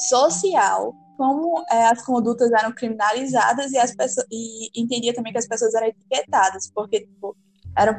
social 0.10 0.94
como 1.22 1.64
é, 1.72 1.84
as 1.86 2.04
condutas 2.04 2.52
eram 2.52 2.72
criminalizadas 2.72 3.72
e, 3.72 3.78
as 3.78 3.94
pessoas, 3.96 4.26
e 4.32 4.72
entendia 4.76 5.14
também 5.14 5.32
que 5.32 5.38
as 5.38 5.48
pessoas 5.48 5.72
eram 5.76 5.86
etiquetadas, 5.86 6.72
porque 6.74 7.02
tipo, 7.02 7.38
eram 7.78 7.96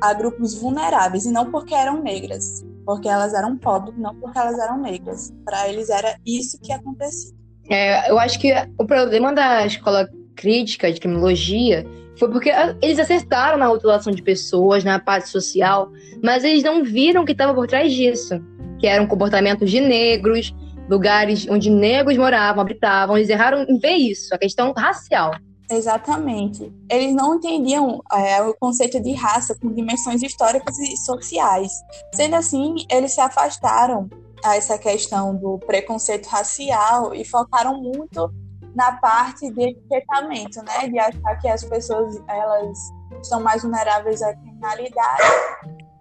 a 0.00 0.14
grupos 0.14 0.54
vulneráveis, 0.54 1.26
e 1.26 1.32
não 1.32 1.50
porque 1.50 1.74
eram 1.74 2.00
negras, 2.00 2.64
porque 2.86 3.08
elas 3.08 3.34
eram 3.34 3.58
pobres, 3.58 3.98
não 3.98 4.14
porque 4.20 4.38
elas 4.38 4.56
eram 4.60 4.80
negras. 4.80 5.34
Para 5.44 5.68
eles 5.68 5.90
era 5.90 6.16
isso 6.24 6.56
que 6.62 6.72
acontecia. 6.72 7.34
É, 7.68 8.08
eu 8.08 8.20
acho 8.20 8.38
que 8.38 8.52
o 8.78 8.86
problema 8.86 9.32
da 9.32 9.66
escola 9.66 10.08
crítica 10.36 10.92
de 10.92 11.00
criminologia 11.00 11.84
foi 12.16 12.30
porque 12.30 12.52
eles 12.80 13.00
acertaram 13.00 13.58
na 13.58 13.66
rotulação 13.66 14.12
de 14.12 14.22
pessoas, 14.22 14.84
na 14.84 15.00
parte 15.00 15.28
social, 15.28 15.90
mas 16.22 16.44
eles 16.44 16.62
não 16.62 16.84
viram 16.84 17.22
o 17.22 17.26
que 17.26 17.32
estava 17.32 17.52
por 17.52 17.66
trás 17.66 17.92
disso, 17.92 18.40
que 18.78 18.86
eram 18.86 19.08
comportamentos 19.08 19.68
de 19.68 19.80
negros, 19.80 20.54
lugares 20.88 21.46
onde 21.48 21.70
negros 21.70 22.16
moravam, 22.16 22.62
habitavam, 22.62 23.16
eles 23.16 23.30
erraram 23.30 23.64
em 23.68 23.78
ver 23.78 23.94
isso, 23.94 24.34
a 24.34 24.38
questão 24.38 24.72
racial. 24.76 25.32
Exatamente. 25.70 26.72
Eles 26.90 27.14
não 27.14 27.36
entendiam 27.36 28.02
é, 28.12 28.42
o 28.42 28.54
conceito 28.54 29.00
de 29.00 29.12
raça 29.12 29.56
com 29.58 29.72
dimensões 29.72 30.22
históricas 30.22 30.78
e 30.78 30.96
sociais. 30.98 31.72
Sendo 32.14 32.36
assim, 32.36 32.74
eles 32.90 33.12
se 33.12 33.20
afastaram 33.20 34.08
a 34.44 34.56
essa 34.56 34.76
questão 34.76 35.34
do 35.34 35.58
preconceito 35.58 36.26
racial 36.26 37.14
e 37.14 37.24
focaram 37.24 37.80
muito 37.80 38.30
na 38.74 38.92
parte 38.92 39.50
de 39.50 39.62
etiquetamento, 39.62 40.62
né? 40.62 40.88
De 40.88 40.98
achar 40.98 41.36
que 41.40 41.48
as 41.48 41.64
pessoas 41.64 42.20
elas 42.28 42.78
estão 43.22 43.40
mais 43.40 43.62
vulneráveis 43.62 44.20
à 44.20 44.34
criminalidade. 44.34 45.22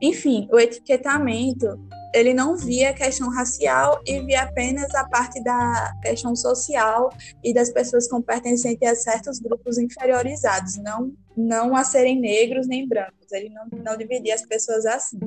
Enfim, 0.02 0.50
o 0.52 0.60
etiquetamento 0.60 1.80
ele 2.14 2.34
não 2.34 2.56
via 2.56 2.92
a 2.92 2.94
questão 2.94 3.30
racial 3.30 4.00
e 4.06 4.20
via 4.22 4.44
apenas 4.44 4.94
a 4.94 5.04
parte 5.08 5.44
da 5.44 5.94
questão 6.02 6.36
social 6.36 7.10
e 7.44 7.54
das 7.54 7.72
pessoas 7.72 8.08
com 8.08 8.22
pertencentes 8.22 8.88
a 8.88 8.96
certos 8.96 9.40
grupos 9.40 9.80
inferiorizados, 9.80 10.78
não, 10.78 11.12
não 11.36 11.76
a 11.76 11.84
serem 11.84 12.20
negros 12.20 12.68
nem 12.68 12.88
brancos. 12.88 13.32
Ele 13.32 13.50
não, 13.50 13.66
não 13.84 13.98
dividia 13.98 14.36
as 14.36 14.46
pessoas 14.46 14.86
assim. 14.86 15.20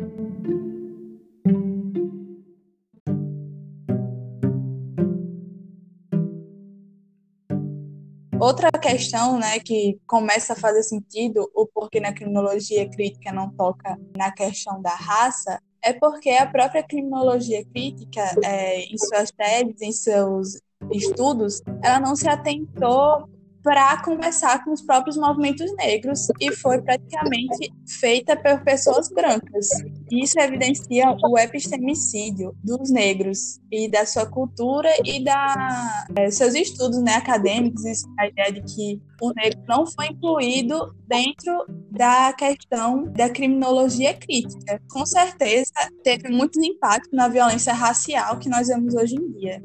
Outra 8.39 8.71
questão, 8.71 9.39
né, 9.39 9.59
que 9.59 9.99
começa 10.07 10.53
a 10.53 10.57
fazer 10.57 10.83
sentido 10.85 11.51
o 11.53 11.67
porquê 11.67 11.99
na 11.99 12.13
criminologia 12.13 12.89
crítica 12.89 13.33
não 13.33 13.51
toca 13.51 13.99
na 14.17 14.31
questão 14.31 14.81
da 14.81 14.95
raça, 14.95 15.59
é 15.87 15.93
porque 15.93 16.31
a 16.31 16.47
própria 16.47 16.83
criminologia 16.83 17.65
crítica, 17.65 18.21
é, 18.45 18.81
em 18.81 18.99
suas 18.99 19.31
teses, 19.31 19.81
em 19.81 19.93
seus 19.93 20.61
estudos, 20.91 21.63
ela 21.81 22.01
não 22.01 22.17
se 22.17 22.29
atentou 22.29 23.29
para 23.67 24.01
conversar 24.01 24.63
com 24.65 24.71
os 24.71 24.81
próprios 24.81 25.17
movimentos 25.17 25.75
negros 25.75 26.29
e 26.41 26.55
foi 26.55 26.81
praticamente 26.81 27.69
feita 27.99 28.37
por 28.37 28.63
pessoas 28.63 29.09
brancas. 29.09 29.67
Isso 30.09 30.39
evidencia 30.39 31.17
o 31.25 31.37
epistemicídio 31.37 32.55
dos 32.63 32.93
negros 32.93 33.59
e 33.73 33.91
da 33.91 34.07
sua 34.07 34.25
cultura 34.25 34.89
e 35.05 35.25
da 35.25 36.05
é, 36.15 36.31
seus 36.31 36.55
estudos 36.55 37.03
né, 37.03 37.15
acadêmicos, 37.15 37.83
a 38.17 38.29
ideia 38.29 38.53
de 38.53 38.63
que 38.73 39.03
o 39.21 39.33
negro 39.35 39.61
não 39.69 39.85
foi 39.85 40.07
incluído 40.13 40.95
dentro 41.09 41.67
da 41.91 42.33
questão 42.35 43.11
da 43.15 43.29
criminologia 43.29 44.15
crítica. 44.15 44.81
Com 44.89 45.05
certeza, 45.05 45.73
teve 46.05 46.29
muitos 46.29 46.63
impactos 46.63 47.11
na 47.13 47.27
violência 47.27 47.73
racial 47.73 48.39
que 48.39 48.49
nós 48.49 48.69
vemos 48.69 48.95
hoje 48.95 49.17
em 49.17 49.33
dia. 49.33 49.61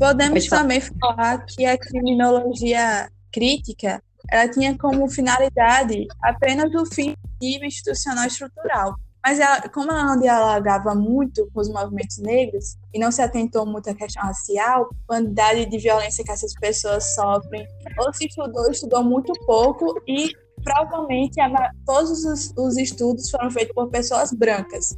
Podemos 0.00 0.46
também 0.46 0.80
falar 0.80 1.44
que 1.44 1.66
a 1.66 1.76
criminologia 1.76 3.12
crítica 3.30 4.02
ela 4.30 4.48
tinha 4.48 4.76
como 4.78 5.06
finalidade 5.10 6.06
apenas 6.22 6.74
o 6.74 6.86
fim 6.86 7.14
institucional 7.42 8.26
estrutural. 8.26 8.94
Mas 9.22 9.38
ela, 9.38 9.60
como 9.68 9.90
ela 9.90 10.04
não 10.04 10.18
dialogava 10.18 10.94
muito 10.94 11.46
com 11.52 11.60
os 11.60 11.68
movimentos 11.68 12.16
negros 12.16 12.78
e 12.94 12.98
não 12.98 13.12
se 13.12 13.20
atentou 13.20 13.66
muito 13.66 13.90
à 13.90 13.94
questão 13.94 14.22
racial, 14.22 14.88
quantidade 15.06 15.66
de 15.66 15.76
violência 15.76 16.24
que 16.24 16.32
essas 16.32 16.54
pessoas 16.54 17.14
sofrem, 17.14 17.66
ou 17.98 18.10
se 18.14 18.24
estudou, 18.26 18.70
estudou 18.70 19.04
muito 19.04 19.34
pouco 19.44 20.00
e 20.08 20.30
provavelmente 20.64 21.36
todos 21.84 22.24
os, 22.24 22.54
os 22.56 22.78
estudos 22.78 23.28
foram 23.30 23.50
feitos 23.50 23.74
por 23.74 23.90
pessoas 23.90 24.32
brancas. 24.32 24.96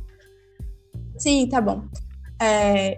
Sim, 1.18 1.49
tá 1.49 1.61
bom. 1.61 1.82
É, 2.40 2.97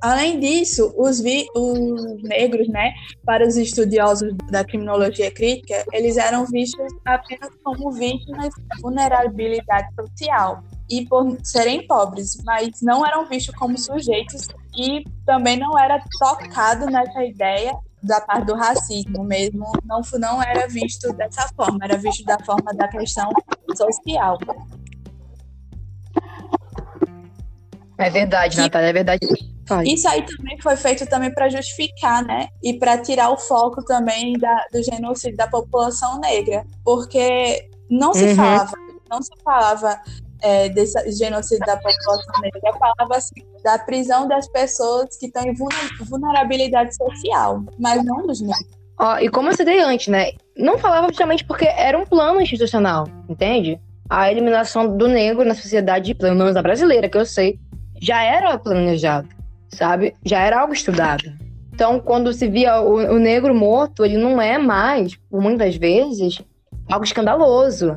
Além 0.00 0.38
disso, 0.38 0.94
os, 0.96 1.20
vi, 1.20 1.46
os 1.56 2.22
negros, 2.22 2.68
né, 2.68 2.92
para 3.24 3.46
os 3.46 3.56
estudiosos 3.56 4.32
da 4.50 4.64
criminologia 4.64 5.30
crítica, 5.30 5.84
eles 5.92 6.16
eram 6.16 6.46
vistos 6.46 6.86
apenas 7.04 7.50
como 7.64 7.90
vítimas 7.90 8.50
de 8.54 8.80
vulnerabilidade 8.80 9.88
social 9.96 10.62
e 10.88 11.04
por 11.06 11.36
serem 11.42 11.84
pobres, 11.86 12.38
mas 12.44 12.70
não 12.80 13.04
eram 13.04 13.26
vistos 13.26 13.54
como 13.56 13.76
sujeitos 13.76 14.46
e 14.76 15.02
também 15.26 15.58
não 15.58 15.76
era 15.76 16.00
tocado 16.18 16.86
nessa 16.86 17.24
ideia 17.24 17.76
da 18.00 18.20
parte 18.20 18.46
do 18.46 18.54
racismo 18.54 19.24
mesmo, 19.24 19.66
não, 19.84 20.00
não 20.20 20.40
era 20.40 20.68
visto 20.68 21.12
dessa 21.14 21.48
forma, 21.56 21.80
era 21.82 21.96
visto 21.96 22.24
da 22.24 22.38
forma 22.44 22.72
da 22.72 22.86
questão 22.86 23.28
social. 23.76 24.38
É 27.98 28.08
verdade, 28.08 28.56
Natália, 28.56 28.90
é 28.90 28.92
verdade. 28.92 29.26
Isso 29.84 30.08
aí 30.08 30.24
também 30.24 30.60
foi 30.60 30.76
feito 30.76 31.06
também 31.06 31.32
para 31.32 31.48
justificar, 31.48 32.24
né? 32.24 32.48
E 32.62 32.74
para 32.78 32.98
tirar 32.98 33.30
o 33.30 33.36
foco 33.36 33.84
também 33.84 34.32
da, 34.38 34.66
do 34.72 34.82
genocídio 34.82 35.36
da 35.36 35.46
população 35.46 36.18
negra, 36.20 36.64
porque 36.84 37.68
não 37.90 38.12
se 38.12 38.24
uhum. 38.24 38.34
falava, 38.36 38.72
não 39.10 39.22
se 39.22 39.32
falava 39.44 40.00
é, 40.42 40.68
desse 40.68 41.10
genocídio 41.12 41.66
da 41.66 41.76
população 41.76 42.40
negra, 42.42 42.72
falava 42.78 43.16
assim, 43.16 43.34
da 43.62 43.78
prisão 43.78 44.26
das 44.28 44.48
pessoas 44.48 45.16
que 45.16 45.26
estão 45.26 45.42
em 45.44 45.54
vulnerabilidade 46.08 46.94
social, 46.96 47.62
mas 47.78 48.04
não 48.04 48.26
dos 48.26 48.40
negros. 48.40 48.78
Ó, 49.00 49.18
e 49.18 49.28
como 49.28 49.48
eu 49.48 49.56
citei 49.56 49.80
antes, 49.80 50.08
né? 50.08 50.32
Não 50.56 50.76
falava 50.76 51.08
justamente 51.08 51.44
porque 51.44 51.66
era 51.66 51.96
um 51.96 52.04
plano 52.04 52.40
institucional, 52.40 53.06
entende? 53.28 53.80
A 54.10 54.30
eliminação 54.30 54.96
do 54.96 55.06
negro 55.06 55.44
na 55.44 55.54
sociedade, 55.54 56.14
pelo 56.14 56.34
menos 56.34 56.56
a 56.56 56.62
brasileira, 56.62 57.08
que 57.08 57.16
eu 57.16 57.26
sei, 57.26 57.60
já 58.00 58.22
era 58.22 58.58
planejado 58.58 59.37
sabe? 59.68 60.14
Já 60.24 60.40
era 60.40 60.60
algo 60.60 60.72
estudado. 60.72 61.24
Então, 61.72 62.00
quando 62.00 62.32
se 62.32 62.48
via 62.48 62.80
o, 62.80 62.94
o 62.94 63.18
negro 63.18 63.54
morto, 63.54 64.04
ele 64.04 64.16
não 64.16 64.40
é 64.42 64.58
mais, 64.58 65.16
muitas 65.30 65.76
vezes, 65.76 66.42
algo 66.90 67.04
escandaloso. 67.04 67.96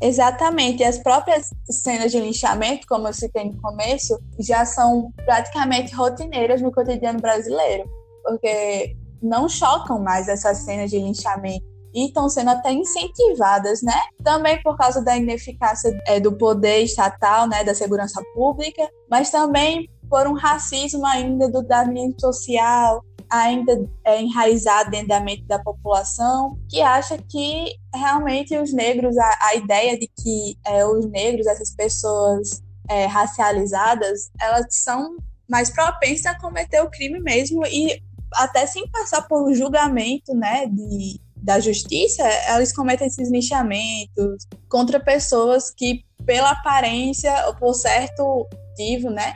Exatamente. 0.00 0.84
As 0.84 0.98
próprias 0.98 1.48
cenas 1.70 2.12
de 2.12 2.20
linchamento, 2.20 2.86
como 2.86 3.08
eu 3.08 3.14
citei 3.14 3.44
no 3.44 3.60
começo, 3.62 4.18
já 4.38 4.66
são 4.66 5.10
praticamente 5.24 5.94
rotineiras 5.94 6.60
no 6.60 6.70
cotidiano 6.70 7.20
brasileiro, 7.20 7.88
porque 8.22 8.94
não 9.22 9.48
chocam 9.48 9.98
mais 9.98 10.28
essas 10.28 10.58
cenas 10.58 10.90
de 10.90 10.98
linchamento 10.98 11.64
e 11.94 12.08
estão 12.08 12.28
sendo 12.28 12.50
até 12.50 12.72
incentivadas, 12.72 13.80
né? 13.80 13.94
Também 14.22 14.60
por 14.62 14.76
causa 14.76 15.00
da 15.00 15.16
ineficácia 15.16 15.96
é, 16.06 16.18
do 16.18 16.36
poder 16.36 16.82
estatal, 16.82 17.46
né, 17.48 17.62
da 17.62 17.72
segurança 17.72 18.20
pública, 18.34 18.82
mas 19.08 19.30
também 19.30 19.88
por 20.08 20.26
um 20.26 20.34
racismo 20.34 21.04
ainda 21.06 21.48
do 21.48 21.62
darwinismo 21.62 22.20
social, 22.20 23.04
ainda 23.30 23.88
é, 24.04 24.20
enraizado 24.20 24.90
dentro 24.90 25.08
da 25.08 25.20
mente 25.20 25.44
da 25.44 25.58
população, 25.58 26.58
que 26.68 26.80
acha 26.80 27.18
que 27.18 27.74
realmente 27.92 28.56
os 28.56 28.72
negros, 28.72 29.16
a, 29.18 29.38
a 29.42 29.54
ideia 29.56 29.98
de 29.98 30.08
que 30.08 30.56
é, 30.64 30.84
os 30.86 31.06
negros, 31.06 31.46
essas 31.46 31.74
pessoas 31.74 32.62
é, 32.88 33.06
racializadas, 33.06 34.30
elas 34.40 34.66
são 34.70 35.16
mais 35.48 35.70
propensas 35.70 36.26
a 36.26 36.38
cometer 36.38 36.80
o 36.82 36.90
crime 36.90 37.20
mesmo 37.20 37.66
e 37.66 38.02
até 38.34 38.66
sem 38.66 38.88
passar 38.88 39.22
por 39.22 39.48
um 39.48 39.54
julgamento, 39.54 40.34
né, 40.34 40.66
de, 40.66 41.20
da 41.36 41.60
justiça, 41.60 42.22
elas 42.22 42.72
cometem 42.72 43.06
esses 43.06 43.30
linchamentos 43.30 44.46
contra 44.68 44.98
pessoas 44.98 45.70
que, 45.70 46.04
pela 46.24 46.50
aparência 46.50 47.46
ou 47.46 47.54
por 47.54 47.74
certo 47.74 48.46
motivo, 48.70 49.10
né, 49.10 49.34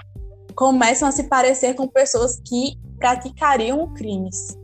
começam 0.58 1.06
a 1.06 1.12
se 1.12 1.22
parecer 1.28 1.74
com 1.74 1.86
pessoas 1.86 2.42
que 2.44 2.76
praticariam 2.98 3.94
crimes. 3.94 4.58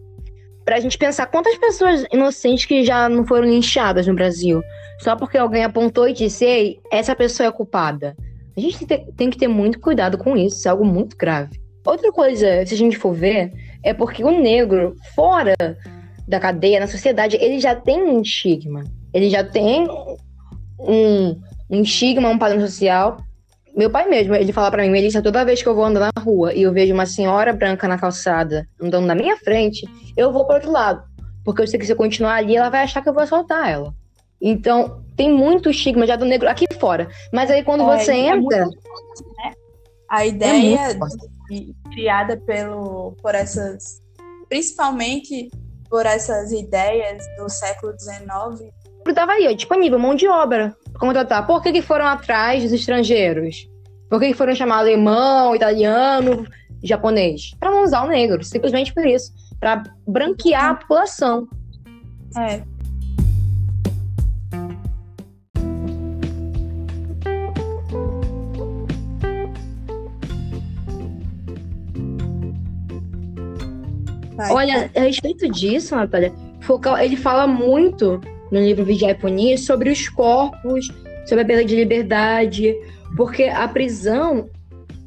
Pra 0.64 0.80
gente 0.80 0.98
pensar 0.98 1.26
quantas 1.26 1.56
pessoas 1.56 2.04
inocentes 2.12 2.64
que 2.64 2.82
já 2.82 3.08
não 3.08 3.24
foram 3.24 3.46
linchadas 3.46 4.04
no 4.04 4.14
Brasil, 4.14 4.60
só 4.98 5.14
porque 5.14 5.38
alguém 5.38 5.62
apontou 5.62 6.08
e 6.08 6.12
disse, 6.12 6.44
ei, 6.44 6.80
essa 6.90 7.14
pessoa 7.14 7.48
é 7.48 7.52
culpada. 7.52 8.16
A 8.56 8.60
gente 8.60 8.84
tem 8.84 9.30
que 9.30 9.38
ter 9.38 9.46
muito 9.46 9.78
cuidado 9.78 10.18
com 10.18 10.36
isso, 10.36 10.56
isso 10.56 10.66
é 10.66 10.72
algo 10.72 10.84
muito 10.84 11.16
grave. 11.16 11.60
Outra 11.86 12.10
coisa, 12.10 12.66
se 12.66 12.74
a 12.74 12.76
gente 12.76 12.98
for 12.98 13.14
ver, 13.14 13.52
é 13.84 13.94
porque 13.94 14.24
o 14.24 14.42
negro, 14.42 14.96
fora 15.14 15.54
da 16.26 16.40
cadeia, 16.40 16.80
na 16.80 16.88
sociedade, 16.88 17.38
ele 17.40 17.60
já 17.60 17.76
tem 17.76 18.02
um 18.02 18.20
estigma. 18.20 18.82
Ele 19.12 19.30
já 19.30 19.44
tem 19.44 19.86
um, 20.80 21.40
um 21.70 21.82
estigma, 21.82 22.28
um 22.28 22.38
padrão 22.38 22.60
social 22.60 23.18
meu 23.76 23.90
pai 23.90 24.08
mesmo, 24.08 24.34
ele 24.34 24.52
fala 24.52 24.70
para 24.70 24.82
mim, 24.82 24.90
Melissa, 24.90 25.20
toda 25.20 25.44
vez 25.44 25.62
que 25.62 25.68
eu 25.68 25.74
vou 25.74 25.84
andar 25.84 26.12
na 26.14 26.22
rua 26.22 26.54
e 26.54 26.62
eu 26.62 26.72
vejo 26.72 26.94
uma 26.94 27.06
senhora 27.06 27.52
branca 27.52 27.88
na 27.88 27.98
calçada 27.98 28.68
andando 28.80 29.06
na 29.06 29.14
minha 29.14 29.36
frente, 29.36 29.84
eu 30.16 30.32
vou 30.32 30.44
pro 30.44 30.56
outro 30.56 30.70
lado. 30.70 31.02
Porque 31.44 31.62
eu 31.62 31.66
sei 31.66 31.78
que 31.78 31.84
se 31.84 31.92
eu 31.92 31.96
continuar 31.96 32.36
ali, 32.36 32.56
ela 32.56 32.70
vai 32.70 32.82
achar 32.82 33.02
que 33.02 33.08
eu 33.08 33.12
vou 33.12 33.22
assaltar 33.22 33.68
ela. 33.68 33.92
Então, 34.40 35.02
tem 35.16 35.32
muito 35.32 35.70
estigma 35.70 36.06
já 36.06 36.16
do 36.16 36.24
negro 36.24 36.48
aqui 36.48 36.66
fora. 36.78 37.08
Mas 37.32 37.50
aí 37.50 37.62
quando 37.62 37.82
é, 37.90 37.98
você 37.98 38.12
é 38.12 38.28
entra. 38.28 38.58
É 38.58 38.64
muito, 38.64 38.80
né? 39.36 39.52
A 40.08 40.26
ideia 40.26 40.90
é 40.90 40.94
de, 41.50 41.74
criada 41.92 42.36
pelo, 42.36 43.16
por 43.20 43.34
essas. 43.34 44.02
Principalmente 44.48 45.50
por 45.90 46.06
essas 46.06 46.52
ideias 46.52 47.24
do 47.38 47.48
século 47.48 47.92
XIX. 47.98 48.72
Estava 49.06 49.32
aí, 49.32 49.46
ó, 49.46 49.52
disponível, 49.52 49.98
mão 49.98 50.14
de 50.14 50.26
obra 50.26 50.76
contratar. 50.98 51.46
Por 51.46 51.62
que, 51.62 51.72
que 51.72 51.82
foram 51.82 52.06
atrás 52.06 52.62
dos 52.62 52.72
estrangeiros? 52.72 53.68
Por 54.08 54.20
que, 54.20 54.28
que 54.28 54.34
foram 54.34 54.54
chamar 54.54 54.78
alemão, 54.78 55.54
italiano, 55.54 56.46
japonês? 56.82 57.54
Para 57.58 57.70
não 57.70 57.84
usar 57.84 58.04
o 58.04 58.08
negro, 58.08 58.42
simplesmente 58.42 58.92
por 58.92 59.06
isso. 59.06 59.32
Para 59.60 59.82
branquear 60.06 60.70
a 60.70 60.74
população. 60.74 61.48
É. 62.36 62.62
Olha, 74.50 74.90
a 74.94 75.00
respeito 75.00 75.48
disso, 75.48 75.94
Natália, 75.94 76.32
ele 77.00 77.16
fala 77.16 77.46
muito 77.46 78.20
no 78.54 78.60
livro 78.60 78.84
Vigiar 78.84 79.16
e 79.36 79.58
sobre 79.58 79.90
os 79.90 80.08
corpos, 80.08 80.86
sobre 81.26 81.42
a 81.42 81.46
perda 81.46 81.64
de 81.64 81.74
liberdade, 81.74 82.74
porque 83.16 83.44
a 83.44 83.66
prisão 83.66 84.48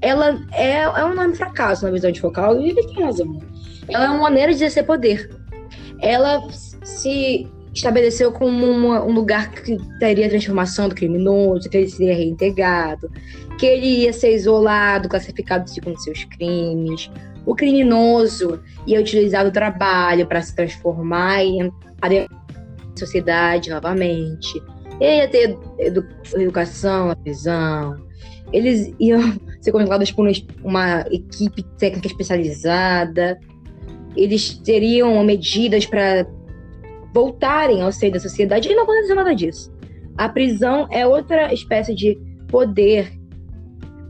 ela 0.01 0.39
é, 0.51 0.81
é 0.81 1.05
um 1.05 1.13
enorme 1.13 1.35
fracasso 1.35 1.85
na 1.85 1.91
visão 1.91 2.11
de 2.11 2.19
Focal, 2.19 2.59
e 2.59 2.69
ele 2.69 2.83
tem 2.87 3.03
razão. 3.03 3.39
Ela 3.87 4.05
é 4.05 4.09
uma 4.09 4.23
maneira 4.23 4.51
de 4.51 4.57
exercer 4.57 4.85
poder. 4.85 5.29
Ela 6.01 6.45
se 6.51 7.47
estabeleceu 7.73 8.31
como 8.31 8.65
uma, 8.65 9.03
um 9.03 9.11
lugar 9.11 9.51
que 9.51 9.77
teria 9.99 10.29
transformação 10.29 10.89
do 10.89 10.95
criminoso, 10.95 11.69
que 11.69 11.77
ele 11.77 11.89
seria 11.89 12.15
reintegrado, 12.15 13.09
que 13.57 13.65
ele 13.65 14.03
ia 14.03 14.13
ser 14.13 14.33
isolado, 14.33 15.07
classificado 15.07 15.69
segundo 15.69 15.97
seus 16.01 16.25
crimes. 16.25 17.09
O 17.45 17.55
criminoso 17.55 18.61
ia 18.85 18.99
utilizar 18.99 19.47
o 19.47 19.51
trabalho 19.51 20.27
para 20.27 20.41
se 20.41 20.53
transformar 20.53 21.43
e 21.43 21.71
a 22.01 22.27
sociedade 22.99 23.69
novamente. 23.69 24.61
Ia 24.99 25.27
ter 25.27 25.57
edu 25.79 26.05
educação 26.35 27.07
na 27.07 27.15
prisão. 27.15 27.95
Eles 28.51 28.93
iam 28.99 29.21
ser 29.61 29.71
controlados 29.71 30.11
por 30.11 30.27
uma 30.63 31.01
equipe 31.11 31.63
técnica 31.77 32.07
especializada. 32.07 33.39
Eles 34.15 34.57
teriam 34.59 35.23
medidas 35.23 35.85
para 35.85 36.25
voltarem 37.13 37.81
ao 37.81 37.91
seio 37.91 38.13
da 38.13 38.19
sociedade. 38.19 38.69
E 38.69 38.75
não 38.75 38.83
aconteceu 38.83 39.15
nada 39.15 39.35
disso. 39.35 39.71
A 40.17 40.27
prisão 40.27 40.87
é 40.89 41.05
outra 41.05 41.53
espécie 41.53 41.93
de 41.93 42.17
poder 42.47 43.11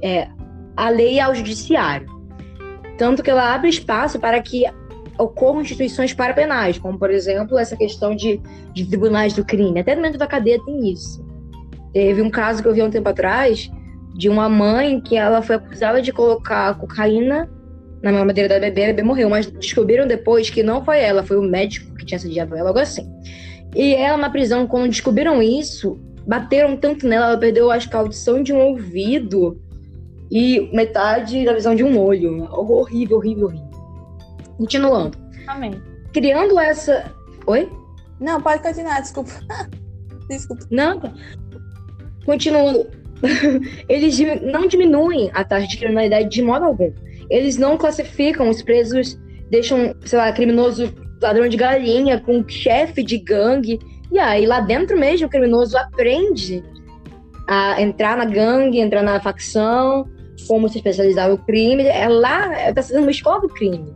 é, 0.02 0.28
a 0.76 0.89
lei 0.89 1.19
ao 1.19 1.36
judiciário. 1.36 2.08
Tanto 2.97 3.21
que 3.21 3.30
ela 3.30 3.54
abre 3.54 3.69
espaço 3.69 4.19
para 4.19 4.41
que 4.41 4.63
ocorram 5.17 5.62
instituições 5.62 6.13
parapenais, 6.13 6.77
como, 6.77 6.97
por 6.97 7.10
exemplo, 7.10 7.58
essa 7.58 7.75
questão 7.75 8.15
de, 8.15 8.41
de 8.73 8.86
tribunais 8.86 9.34
do 9.34 9.43
crime. 9.43 9.80
Até 9.80 9.95
dentro 9.95 10.17
da 10.17 10.27
cadeia 10.27 10.63
tem 10.63 10.91
isso. 10.91 11.25
Teve 11.93 12.21
um 12.21 12.30
caso 12.30 12.62
que 12.62 12.67
eu 12.67 12.73
vi 12.73 12.82
há 12.82 12.86
um 12.86 12.89
tempo 12.89 13.10
atrás 13.10 13.69
de 14.15 14.30
uma 14.30 14.49
mãe 14.49 14.99
que 14.99 15.15
ela 15.15 15.41
foi 15.41 15.56
acusada 15.56 16.01
de 16.01 16.12
colocar 16.12 16.77
cocaína 16.77 17.49
na 18.01 18.12
mamadeira 18.12 18.47
da 18.47 18.60
bebê, 18.60 18.84
a 18.84 18.88
bebê 18.88 19.03
morreu, 19.03 19.30
mas 19.30 19.47
descobriram 19.47 20.08
depois 20.08 20.49
que 20.49 20.62
não 20.62 20.84
foi 20.84 20.99
ela, 20.99 21.23
foi 21.23 21.38
o 21.38 21.41
médico 21.41 21.95
que 21.95 22.06
tinha 22.06 22.17
assediado 22.17 22.56
ela, 22.56 22.69
algo 22.69 22.80
assim. 22.80 23.08
E 23.75 23.95
ela 23.95 24.17
na 24.17 24.30
prisão, 24.30 24.67
quando 24.67 24.89
descobriram 24.89 25.41
isso, 25.41 25.99
bateram 26.25 26.77
tanto 26.77 27.08
nela, 27.08 27.27
ela 27.27 27.38
perdeu, 27.38 27.71
acho 27.71 27.89
que 27.89 27.95
a 27.95 27.99
audição 27.99 28.43
de 28.43 28.53
um 28.53 28.60
ouvido 28.60 29.60
e 30.30 30.69
metade 30.73 31.45
da 31.45 31.53
visão 31.53 31.75
de 31.75 31.84
um 31.84 31.97
olho. 31.99 32.45
Algo 32.45 32.73
horrível, 32.73 33.17
horrível, 33.17 33.47
horrível. 33.47 33.66
Continuando. 34.58 35.17
Amém. 35.48 35.82
Criando 36.13 36.60
essa. 36.60 37.13
Oi? 37.46 37.70
Não, 38.20 38.41
pode 38.41 38.62
continuar, 38.63 39.02
desculpa. 39.02 39.32
desculpa. 40.28 40.65
Não, 40.72 41.00
tá. 41.00 41.13
Continuando. 42.26 42.88
Eles 43.89 44.17
não 44.41 44.67
diminuem 44.67 45.32
a 45.34 45.43
taxa 45.43 45.67
de 45.67 45.78
criminalidade 45.78 46.30
de 46.30 46.41
modo 46.41 46.65
algum. 46.65 46.91
Eles 47.30 47.58
não 47.58 47.78
classificam 47.78 48.50
os 48.50 48.62
presos, 48.62 49.20
deixam, 49.50 49.96
sei 50.06 50.17
lá, 50.17 50.32
criminoso 50.32 50.93
ladrão 51.22 51.48
de 51.48 51.58
galinha 51.58 52.20
com 52.20 52.48
chefe 52.48 53.04
de 53.04 53.17
gangue. 53.17 53.80
E 54.12 54.20
aí 54.20 54.46
lá 54.46 54.60
dentro 54.60 54.98
mesmo 54.98 55.28
o 55.28 55.30
criminoso 55.30 55.78
aprende 55.78 56.63
a 57.48 57.82
entrar 57.82 58.17
na 58.17 58.26
gangue, 58.26 58.80
entrar 58.80 59.02
na 59.02 59.20
facção, 59.20 60.08
como 60.48 60.70
se 60.70 60.78
especializar 60.78 61.30
no 61.30 61.38
crime. 61.38 61.84
É 61.84 62.08
lá, 62.08 62.70
está 62.70 62.82
sendo 62.82 63.02
uma 63.02 63.12
escola 63.12 63.41
do 63.41 63.50
crime. 63.50 63.93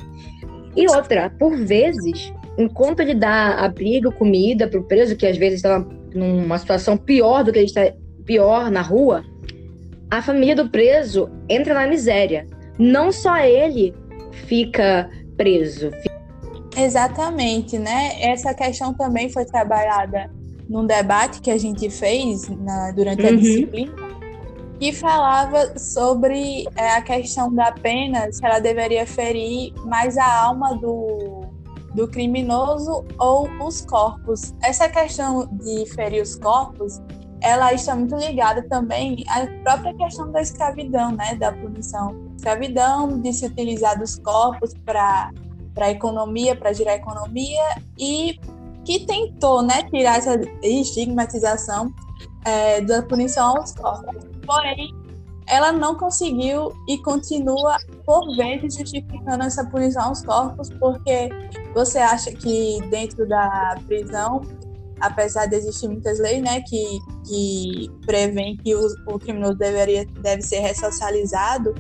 E 0.76 0.88
outra, 0.88 1.30
por 1.38 1.56
vezes, 1.58 2.34
enquanto 2.58 3.02
ele 3.02 3.16
dá 3.16 3.56
abrigo, 3.56 4.12
comida 4.12 4.68
para 4.68 4.80
o 4.80 4.84
preso, 4.84 5.16
que 5.16 5.26
às 5.26 5.38
vezes 5.38 5.58
está 5.58 5.80
numa 6.14 6.58
situação 6.58 6.98
pior 6.98 7.44
do 7.44 7.52
que 7.52 7.60
ele 7.60 7.66
está 7.66 7.92
pior 8.26 8.70
na 8.70 8.82
rua, 8.82 9.24
a 10.10 10.22
família 10.22 10.56
do 10.56 10.70
preso 10.70 11.30
entra 11.48 11.74
na 11.74 11.88
miséria. 11.88 12.46
Não 12.78 13.12
só 13.12 13.38
ele 13.38 13.94
fica 14.46 15.10
preso. 15.38 15.90
Exatamente, 16.76 17.78
né? 17.78 18.22
Essa 18.22 18.54
questão 18.54 18.94
também 18.94 19.30
foi 19.30 19.46
trabalhada 19.46 20.30
num 20.70 20.86
debate 20.86 21.42
que 21.42 21.52
a 21.52 21.58
gente 21.58 21.90
fez 21.90 22.48
na, 22.48 22.92
durante 22.92 23.26
a 23.26 23.30
uhum. 23.30 23.38
disciplina, 23.38 23.94
que 24.82 24.92
falava 24.92 25.78
sobre 25.78 26.68
é, 26.76 26.94
a 26.94 27.04
questão 27.04 27.54
da 27.54 27.72
pena, 27.72 28.32
se 28.32 28.44
ela 28.44 28.58
deveria 28.58 29.06
ferir 29.06 29.72
mais 29.86 30.18
a 30.18 30.42
alma 30.42 30.76
do, 30.76 31.42
do 31.94 32.08
criminoso 32.08 33.06
ou 33.20 33.48
os 33.64 33.86
corpos. 33.86 34.56
Essa 34.64 34.90
questão 34.90 35.48
de 35.52 35.86
ferir 35.94 36.24
os 36.24 36.36
corpos, 36.36 37.00
ela 37.42 37.72
está 37.74 37.96
muito 37.96 38.16
ligada 38.16 38.68
também 38.70 39.24
à 39.30 39.46
própria 39.62 39.94
questão 39.94 40.32
da 40.32 40.42
escravidão, 40.42 41.12
né, 41.12 41.36
da 41.36 41.52
punição. 41.52 42.16
Escravidão, 42.36 43.22
de 43.22 43.32
se 43.34 43.46
utilizar 43.46 44.00
dos 44.00 44.18
corpos 44.18 44.74
para 44.84 45.30
para 45.76 45.92
economia, 45.92 46.56
para 46.56 46.74
girar 46.74 46.96
a 46.96 46.98
economia 46.98 47.64
e 47.98 48.38
que 48.84 49.06
tentou 49.06 49.62
né, 49.62 49.84
tirar 49.84 50.18
essa 50.18 50.38
estigmatização 50.62 51.94
é, 52.44 52.82
da 52.82 53.04
punição 53.04 53.58
aos 53.58 53.74
corpos. 53.74 54.31
Porém, 54.46 54.94
ela 55.48 55.72
não 55.72 55.96
conseguiu 55.96 56.72
e 56.88 56.98
continua, 57.00 57.76
por 58.06 58.36
vezes, 58.36 58.76
justificando 58.76 59.44
essa 59.44 59.66
punição 59.66 60.04
aos 60.04 60.24
corpos, 60.24 60.70
porque 60.80 61.30
você 61.74 61.98
acha 62.00 62.32
que 62.32 62.80
dentro 62.90 63.28
da 63.28 63.76
prisão, 63.86 64.42
apesar 65.02 65.48
de 65.48 65.56
existir 65.58 65.90
muitas 65.90 66.20
leis 66.20 66.42
né, 66.42 66.62
que, 66.62 67.00
que 67.28 67.92
prevêem 68.06 68.56
que 68.58 68.74
o, 68.74 68.88
o 69.08 69.20
criminoso 69.20 69.56
deveria, 69.56 70.06
deve 70.22 70.42
ser 70.42 70.60
ressocializado, 70.60 71.76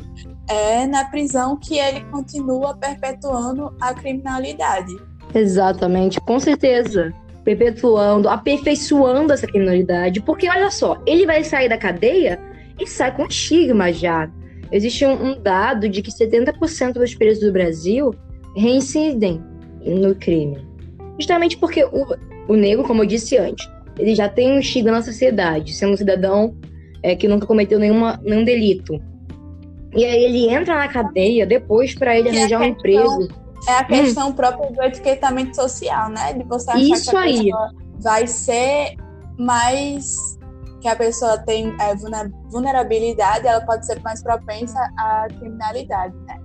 é 0.50 0.86
na 0.86 1.06
prisão 1.06 1.56
que 1.56 1.78
ele 1.78 2.04
continua 2.06 2.76
perpetuando 2.76 3.74
a 3.80 3.93
criminalidade. 3.93 4.93
Exatamente, 5.34 6.19
com 6.19 6.39
certeza. 6.41 7.13
Perpetuando, 7.45 8.28
aperfeiçoando 8.28 9.32
essa 9.32 9.47
criminalidade. 9.47 10.19
Porque 10.21 10.50
olha 10.50 10.69
só, 10.69 11.02
ele 11.08 11.26
vai 11.26 11.43
sair 11.43 11.69
da 11.69 11.78
cadeia 11.78 12.50
e 12.82 12.88
sai 12.88 13.15
com 13.15 13.26
estigma 13.26 13.91
já. 13.91 14.30
Existe 14.72 15.06
um, 15.06 15.32
um 15.32 15.41
dado 15.41 15.89
de 15.89 16.02
que 16.02 16.12
70% 16.12 16.94
dos 16.94 17.13
presos 17.13 17.44
do 17.44 17.52
Brasil 17.52 18.13
reincidem 18.56 19.41
no 19.86 20.15
crime. 20.15 20.65
Justamente 21.20 21.58
porque 21.58 21.84
o, 21.84 22.15
o 22.48 22.56
negro, 22.56 22.84
como 22.86 23.04
eu 23.04 23.08
disse 23.08 23.38
antes, 23.38 23.70
ele 24.00 24.15
já 24.15 24.30
tem 24.30 24.54
um 24.54 24.60
estigma 24.60 24.91
na 24.91 25.02
sociedade, 25.02 25.74
sendo 25.74 25.94
um 25.94 25.98
cidadão 25.98 26.56
é, 27.04 27.15
que 27.15 27.28
nunca 27.28 27.46
cometeu 27.46 27.80
nenhuma, 27.80 28.20
nenhum 28.24 28.44
delito. 28.44 29.00
E 29.94 30.06
aí 30.06 30.24
ele 30.24 30.50
entra 30.50 30.76
na 30.76 30.88
cadeia 30.88 31.46
depois 31.46 31.94
para 31.94 32.17
ele 32.17 32.30
arranjar 32.30 32.62
um 32.62 32.65
emprego 32.65 33.28
é 33.67 33.78
a 33.78 33.84
questão 33.84 34.30
hum. 34.30 34.34
própria 34.34 34.72
do 34.72 34.82
etiquetamento 34.82 35.56
social, 35.56 36.10
né? 36.10 36.34
De 36.34 36.44
você 36.44 36.72
achar 36.72 36.80
Isso 36.80 37.12
que 37.12 37.15
a 37.15 37.20
aí. 37.20 37.44
pessoa 37.44 37.72
vai 38.00 38.28
ser 38.28 38.96
mais 39.38 40.31
que 40.82 40.88
a 40.88 40.96
pessoa 40.96 41.38
tem 41.38 41.74
é, 41.80 41.96
vulnerabilidade, 42.50 43.48
ela 43.48 43.62
pode 43.62 43.86
ser 43.86 44.00
mais 44.02 44.22
propensa 44.22 44.80
à 44.98 45.28
criminalidade, 45.39 46.15
né? 46.28 46.38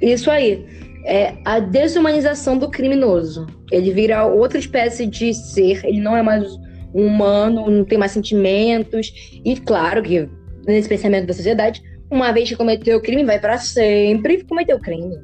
Isso 0.00 0.30
aí. 0.30 0.66
É 1.04 1.36
a 1.44 1.60
desumanização 1.60 2.58
do 2.58 2.68
criminoso. 2.68 3.46
Ele 3.70 3.92
vira 3.92 4.26
outra 4.26 4.58
espécie 4.58 5.06
de 5.06 5.32
ser, 5.32 5.84
ele 5.84 6.00
não 6.00 6.16
é 6.16 6.22
mais 6.22 6.48
humano, 6.92 7.70
não 7.70 7.84
tem 7.84 7.96
mais 7.96 8.12
sentimentos. 8.12 9.12
E 9.44 9.56
claro 9.56 10.02
que, 10.02 10.28
nesse 10.66 10.88
pensamento 10.88 11.26
da 11.26 11.34
sociedade, 11.34 11.80
uma 12.10 12.32
vez 12.32 12.48
que 12.48 12.56
cometeu 12.56 12.98
o 12.98 13.02
crime, 13.02 13.24
vai 13.24 13.38
para 13.38 13.58
sempre 13.58 14.42
cometer 14.44 14.74
o 14.74 14.80
crime 14.80 15.16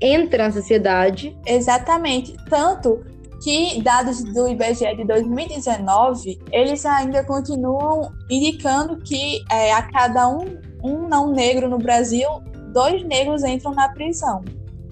entra 0.00 0.44
na 0.44 0.52
sociedade. 0.52 1.36
Exatamente. 1.46 2.36
Tanto 2.48 3.04
que 3.42 3.80
dados 3.82 4.22
do 4.22 4.48
IBGE 4.48 4.96
de 4.96 5.04
2019, 5.04 6.38
eles 6.50 6.84
ainda 6.84 7.24
continuam 7.24 8.12
indicando 8.28 8.96
que 8.98 9.44
é, 9.50 9.72
a 9.72 9.82
cada 9.82 10.28
um, 10.28 10.58
um 10.82 11.08
não 11.08 11.30
negro 11.32 11.68
no 11.68 11.78
Brasil, 11.78 12.28
dois 12.72 13.04
negros 13.04 13.44
entram 13.44 13.72
na 13.74 13.88
prisão. 13.90 14.42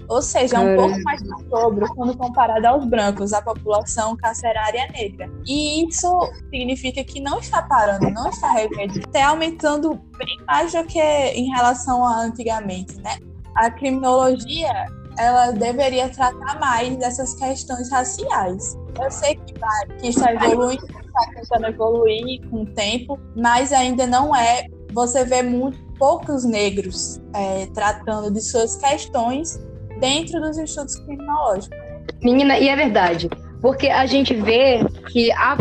Ou 0.09 0.21
seja, 0.21 0.57
é 0.57 0.59
um 0.59 0.75
pouco 0.75 1.03
mais 1.03 1.21
sobre 1.49 1.85
quando 1.89 2.17
comparado 2.17 2.65
aos 2.65 2.85
brancos, 2.85 3.33
a 3.33 3.41
população 3.41 4.15
carcerária 4.15 4.87
negra. 4.93 5.29
E 5.45 5.85
isso 5.85 6.09
significa 6.49 7.03
que 7.03 7.19
não 7.19 7.39
está 7.39 7.61
parando, 7.61 8.09
não 8.11 8.29
está 8.29 8.53
regredindo, 8.53 9.05
está 9.05 9.27
aumentando 9.27 9.95
bem 10.17 10.37
mais 10.47 10.71
do 10.71 10.83
que 10.85 11.01
em 11.01 11.49
relação 11.49 12.05
a 12.05 12.21
antigamente, 12.21 12.95
né? 13.01 13.17
A 13.55 13.69
criminologia 13.69 14.85
ela 15.17 15.51
deveria 15.51 16.09
tratar 16.09 16.59
mais 16.59 16.95
dessas 16.97 17.33
questões 17.35 17.89
raciais. 17.91 18.77
Eu 19.01 19.11
sei 19.11 19.35
que, 19.35 19.59
vai, 19.59 19.97
que 19.99 20.07
está 20.09 20.33
evoluindo, 20.33 20.85
está 20.85 21.31
tentando 21.33 21.67
evoluir 21.67 22.47
com 22.49 22.61
o 22.61 22.65
tempo, 22.65 23.19
mas 23.35 23.73
ainda 23.73 24.05
não 24.05 24.35
é. 24.35 24.65
Você 24.93 25.25
vê 25.25 25.41
muito 25.41 25.77
poucos 25.97 26.45
negros 26.45 27.19
é, 27.33 27.65
tratando 27.73 28.31
de 28.31 28.41
suas 28.41 28.75
questões 28.77 29.59
dentro 29.99 30.39
dos 30.39 30.57
estudos 30.57 30.95
criminológicos. 30.95 31.77
Menina, 32.21 32.57
e 32.57 32.69
é 32.69 32.75
verdade, 32.75 33.29
porque 33.61 33.87
a 33.87 34.05
gente 34.05 34.33
vê 34.33 34.79
que 35.11 35.31
a, 35.31 35.57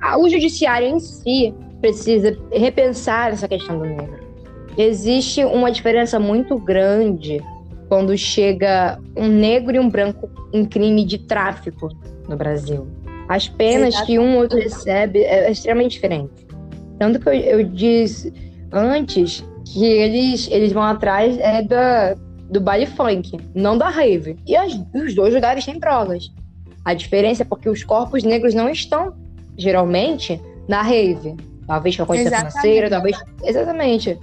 a, 0.00 0.18
o 0.18 0.28
judiciário 0.28 0.88
em 0.88 1.00
si 1.00 1.54
precisa 1.80 2.38
repensar 2.52 3.32
essa 3.32 3.48
questão 3.48 3.78
do 3.78 3.84
negro. 3.84 4.20
Existe 4.76 5.44
uma 5.44 5.70
diferença 5.70 6.18
muito 6.18 6.58
grande 6.58 7.42
quando 7.90 8.16
chega 8.16 9.00
um 9.16 9.26
negro 9.26 9.74
e 9.74 9.80
um 9.80 9.90
branco 9.90 10.30
em 10.52 10.64
crime 10.64 11.04
de 11.04 11.18
tráfico 11.18 11.88
no 12.28 12.36
Brasil. 12.36 12.86
As 13.28 13.48
penas 13.48 13.94
Exato. 13.94 14.06
que 14.06 14.16
um 14.16 14.36
outro 14.36 14.58
recebe 14.58 15.18
é, 15.24 15.48
é 15.48 15.50
extremamente 15.50 15.92
diferente. 15.94 16.46
Tanto 17.00 17.18
que 17.18 17.28
eu, 17.28 17.32
eu 17.32 17.64
disse 17.64 18.32
antes 18.72 19.44
que 19.66 19.84
eles, 19.84 20.48
eles 20.52 20.70
vão 20.70 20.84
atrás 20.84 21.36
é 21.40 21.62
da, 21.62 22.14
do 22.48 22.60
baile 22.60 22.86
funk, 22.86 23.36
não 23.56 23.76
da 23.76 23.88
rave. 23.88 24.36
E 24.46 24.54
as, 24.54 24.72
os 24.94 25.12
dois 25.12 25.34
lugares 25.34 25.64
têm 25.64 25.80
provas. 25.80 26.32
A 26.84 26.94
diferença 26.94 27.42
é 27.42 27.44
porque 27.44 27.68
os 27.68 27.82
corpos 27.82 28.22
negros 28.22 28.54
não 28.54 28.68
estão, 28.68 29.14
geralmente, 29.58 30.40
na 30.68 30.80
rave. 30.80 31.34
Talvez 31.66 31.96
com 31.96 32.04
a 32.04 32.06
condição 32.06 32.38
financeira, 32.38 32.88
talvez. 32.88 33.18
Exatamente. 33.42 34.16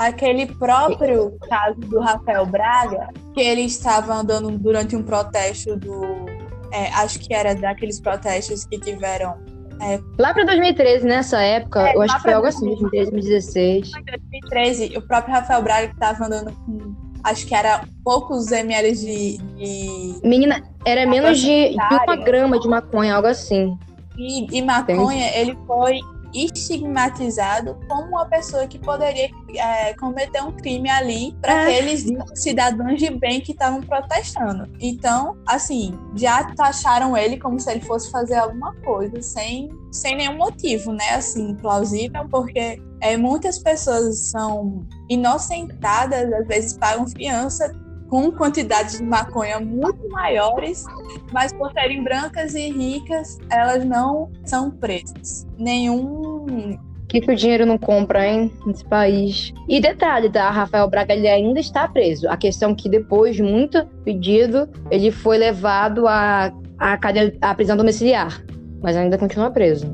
Aquele 0.00 0.46
próprio 0.46 1.36
caso 1.46 1.78
do 1.80 2.00
Rafael 2.00 2.46
Braga, 2.46 3.08
que 3.34 3.40
ele 3.42 3.60
estava 3.60 4.14
andando 4.14 4.50
durante 4.56 4.96
um 4.96 5.02
protesto 5.02 5.76
do. 5.76 6.24
É, 6.72 6.88
acho 6.94 7.18
que 7.18 7.34
era 7.34 7.54
daqueles 7.54 8.00
protestos 8.00 8.64
que 8.64 8.80
tiveram. 8.80 9.34
É, 9.78 10.00
lá 10.18 10.32
para 10.32 10.44
2013, 10.46 11.04
nessa 11.04 11.42
época, 11.42 11.86
é, 11.86 11.94
eu 11.94 12.00
acho 12.00 12.16
que 12.16 12.22
foi 12.22 12.32
algo 12.32 12.46
assim, 12.46 12.64
2013, 12.64 13.10
2016. 13.10 13.88
Em 13.88 14.04
2013, 14.04 14.96
o 14.96 15.02
próprio 15.02 15.34
Rafael 15.34 15.62
Braga 15.62 15.88
que 15.88 15.92
estava 15.92 16.24
andando 16.24 16.50
com. 16.64 16.94
Acho 17.22 17.46
que 17.46 17.54
era 17.54 17.84
poucos 18.02 18.50
ml 18.52 18.92
de. 18.96 19.36
de... 19.36 20.20
Menina, 20.26 20.62
era 20.86 21.04
menos 21.04 21.38
de, 21.38 21.72
de 21.72 21.94
uma 22.06 22.16
grama 22.16 22.58
de 22.58 22.66
maconha, 22.66 23.16
algo 23.16 23.28
assim. 23.28 23.76
E, 24.16 24.58
e 24.58 24.62
maconha, 24.62 25.30
ele 25.36 25.54
foi 25.66 26.00
estigmatizado 26.34 27.78
como 27.88 28.08
uma 28.08 28.26
pessoa 28.26 28.66
que 28.66 28.78
poderia 28.78 29.30
é, 29.54 29.94
cometer 29.94 30.42
um 30.42 30.52
crime 30.52 30.88
ali 30.88 31.36
para 31.40 31.52
é. 31.52 31.64
aqueles 31.64 32.06
cidadãos 32.34 32.98
de 32.98 33.10
bem 33.10 33.40
que 33.40 33.52
estavam 33.52 33.80
protestando. 33.80 34.70
Então, 34.80 35.36
assim, 35.46 35.98
já 36.14 36.44
taxaram 36.54 37.16
ele 37.16 37.38
como 37.38 37.58
se 37.58 37.70
ele 37.70 37.80
fosse 37.80 38.10
fazer 38.10 38.36
alguma 38.36 38.74
coisa 38.76 39.20
sem, 39.22 39.70
sem 39.92 40.16
nenhum 40.16 40.36
motivo, 40.36 40.92
né? 40.92 41.10
Assim, 41.14 41.54
plausível, 41.56 42.28
porque 42.28 42.80
é, 43.00 43.16
muitas 43.16 43.58
pessoas 43.58 44.30
são 44.30 44.86
inocentadas, 45.08 46.32
às 46.32 46.46
vezes 46.46 46.76
pagam 46.76 47.06
fiança 47.08 47.72
com 48.10 48.30
quantidades 48.32 48.98
de 48.98 49.04
maconha 49.04 49.60
muito 49.60 50.08
maiores, 50.10 50.84
mas 51.32 51.52
por 51.52 51.72
serem 51.72 52.02
brancas 52.02 52.54
e 52.54 52.68
ricas, 52.68 53.38
elas 53.48 53.84
não 53.84 54.28
são 54.44 54.70
presas. 54.70 55.46
Nenhum 55.56 56.76
que, 57.08 57.20
que 57.20 57.30
o 57.30 57.34
dinheiro 57.34 57.66
não 57.66 57.76
compra, 57.76 58.26
hein, 58.26 58.52
nesse 58.64 58.84
país. 58.84 59.52
E 59.68 59.80
detalhe, 59.80 60.30
tá? 60.30 60.48
Rafael 60.48 60.88
Braga 60.88 61.12
ele 61.12 61.26
ainda 61.26 61.58
está 61.58 61.88
preso. 61.88 62.28
A 62.28 62.36
questão 62.36 62.70
é 62.70 62.74
que 62.74 62.88
depois 62.88 63.34
de 63.34 63.42
muito 63.42 63.84
pedido, 64.04 64.68
ele 64.90 65.10
foi 65.10 65.36
levado 65.36 66.06
à, 66.06 66.52
à, 66.78 66.98
à 67.40 67.54
prisão 67.54 67.76
domiciliar, 67.76 68.40
mas 68.80 68.96
ainda 68.96 69.18
continua 69.18 69.50
preso. 69.50 69.92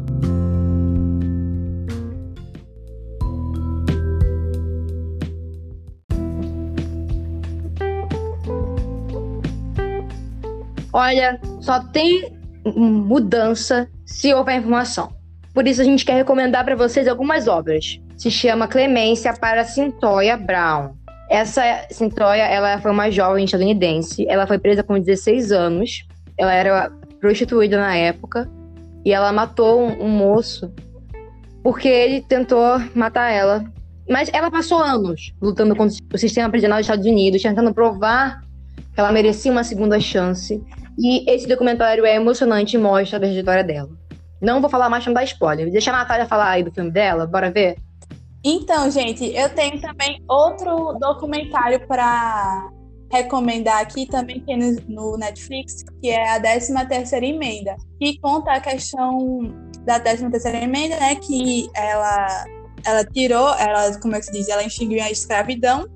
Olha, 10.97 11.39
só 11.61 11.79
tem 11.79 12.35
mudança 12.75 13.87
se 14.07 14.33
houver 14.33 14.57
informação. 14.57 15.13
Por 15.53 15.69
isso 15.69 15.83
a 15.83 15.85
gente 15.85 16.07
quer 16.07 16.15
recomendar 16.15 16.65
para 16.65 16.75
vocês 16.75 17.07
algumas 17.07 17.47
obras. 17.47 18.01
Se 18.17 18.31
chama 18.31 18.67
Clemência 18.67 19.35
para 19.35 19.63
Cintoya 19.63 20.39
Brown. 20.39 20.95
Essa 21.29 21.87
Cintoya, 21.91 22.45
ela 22.45 22.81
foi 22.81 22.91
uma 22.91 23.11
jovem 23.11 23.45
estadunidense. 23.45 24.27
Ela 24.27 24.47
foi 24.47 24.59
presa 24.59 24.83
com 24.83 24.99
16 24.99 25.53
anos. 25.53 26.07
Ela 26.39 26.55
era 26.55 26.91
prostituída 27.21 27.77
na 27.77 27.95
época 27.95 28.51
e 29.05 29.13
ela 29.13 29.31
matou 29.33 29.83
um, 29.83 30.07
um 30.07 30.09
moço 30.09 30.73
porque 31.63 31.89
ele 31.89 32.23
tentou 32.23 32.81
matar 32.95 33.31
ela. 33.31 33.63
Mas 34.09 34.31
ela 34.33 34.51
passou 34.51 34.79
anos 34.79 35.35
lutando 35.43 35.77
contra 35.77 35.95
o 36.15 36.17
sistema 36.17 36.49
prisional 36.49 36.79
dos 36.79 36.87
Estados 36.87 37.05
Unidos, 37.05 37.43
tentando 37.43 37.75
provar 37.75 38.41
que 38.95 39.01
ela 39.01 39.13
merecia 39.13 39.53
uma 39.53 39.63
segunda 39.63 40.01
chance. 40.01 40.65
E 40.99 41.31
esse 41.31 41.47
documentário 41.47 42.07
é 42.07 42.17
emocionante 42.17 42.77
e 42.77 42.79
mostra 42.79 43.19
a 43.19 43.21
trajetória 43.21 43.65
dela. 43.65 43.91
Não 44.41 44.61
vou 44.61 44.71
falar 44.71 44.89
mais 44.89 45.05
pra 45.05 45.11
não 45.11 45.15
dar 45.15 45.25
spoiler. 45.25 45.71
Deixa 45.71 45.91
a 45.91 45.97
Natália 45.97 46.27
falar 46.27 46.51
aí 46.51 46.63
do 46.63 46.73
filme 46.73 46.91
dela, 46.91 47.27
bora 47.27 47.51
ver? 47.51 47.77
Então, 48.45 48.91
gente, 48.91 49.25
eu 49.35 49.49
tenho 49.51 49.81
também 49.81 50.23
outro 50.29 50.93
documentário 51.01 51.87
para 51.87 52.71
recomendar 53.11 53.81
aqui, 53.81 54.07
também 54.07 54.41
tem 54.41 54.57
no 54.89 55.17
Netflix, 55.17 55.83
que 56.01 56.11
é 56.11 56.31
a 56.31 56.41
13 56.41 56.87
terceira 56.87 57.27
emenda, 57.27 57.77
que 58.01 58.19
conta 58.21 58.53
a 58.53 58.61
questão 58.61 59.53
da 59.85 59.99
13 59.99 60.31
terceira 60.31 60.59
emenda, 60.63 60.99
né, 60.99 61.15
que 61.17 61.69
ela 61.75 62.45
ela 62.85 63.05
tirou, 63.05 63.53
ela, 63.55 63.99
como 63.99 64.15
é 64.15 64.21
que 64.21 64.27
se 64.27 64.33
diz, 64.33 64.49
ela 64.49 64.63
extinguiu 64.63 65.03
a 65.03 65.11
escravidão, 65.11 65.87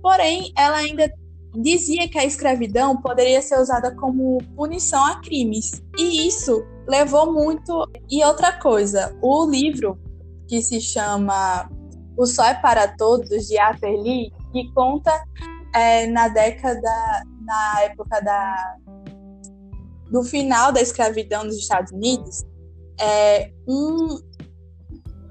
porém 0.00 0.50
ela 0.56 0.78
ainda 0.78 1.12
dizia 1.54 2.08
que 2.08 2.18
a 2.18 2.24
escravidão 2.24 2.96
poderia 3.00 3.40
ser 3.40 3.58
usada 3.58 3.94
como 3.94 4.38
punição 4.54 5.04
a 5.04 5.20
crimes. 5.20 5.82
E 5.98 6.26
isso 6.26 6.64
levou 6.86 7.32
muito. 7.32 7.88
E 8.10 8.24
outra 8.24 8.52
coisa, 8.52 9.16
o 9.22 9.44
livro 9.48 9.98
que 10.46 10.62
se 10.62 10.80
chama 10.80 11.68
O 12.16 12.26
Sol 12.26 12.44
é 12.44 12.54
para 12.54 12.88
Todos, 12.96 13.46
de 13.46 13.58
Arthur 13.58 14.02
Lee, 14.02 14.32
que 14.52 14.72
conta 14.72 15.12
é, 15.74 16.06
na 16.06 16.28
década, 16.28 16.90
na 17.44 17.82
época 17.82 18.20
da, 18.20 18.76
do 20.10 20.22
final 20.22 20.72
da 20.72 20.80
escravidão 20.80 21.44
nos 21.44 21.56
Estados 21.56 21.92
Unidos, 21.92 22.44
é, 23.00 23.52
um, 23.66 24.18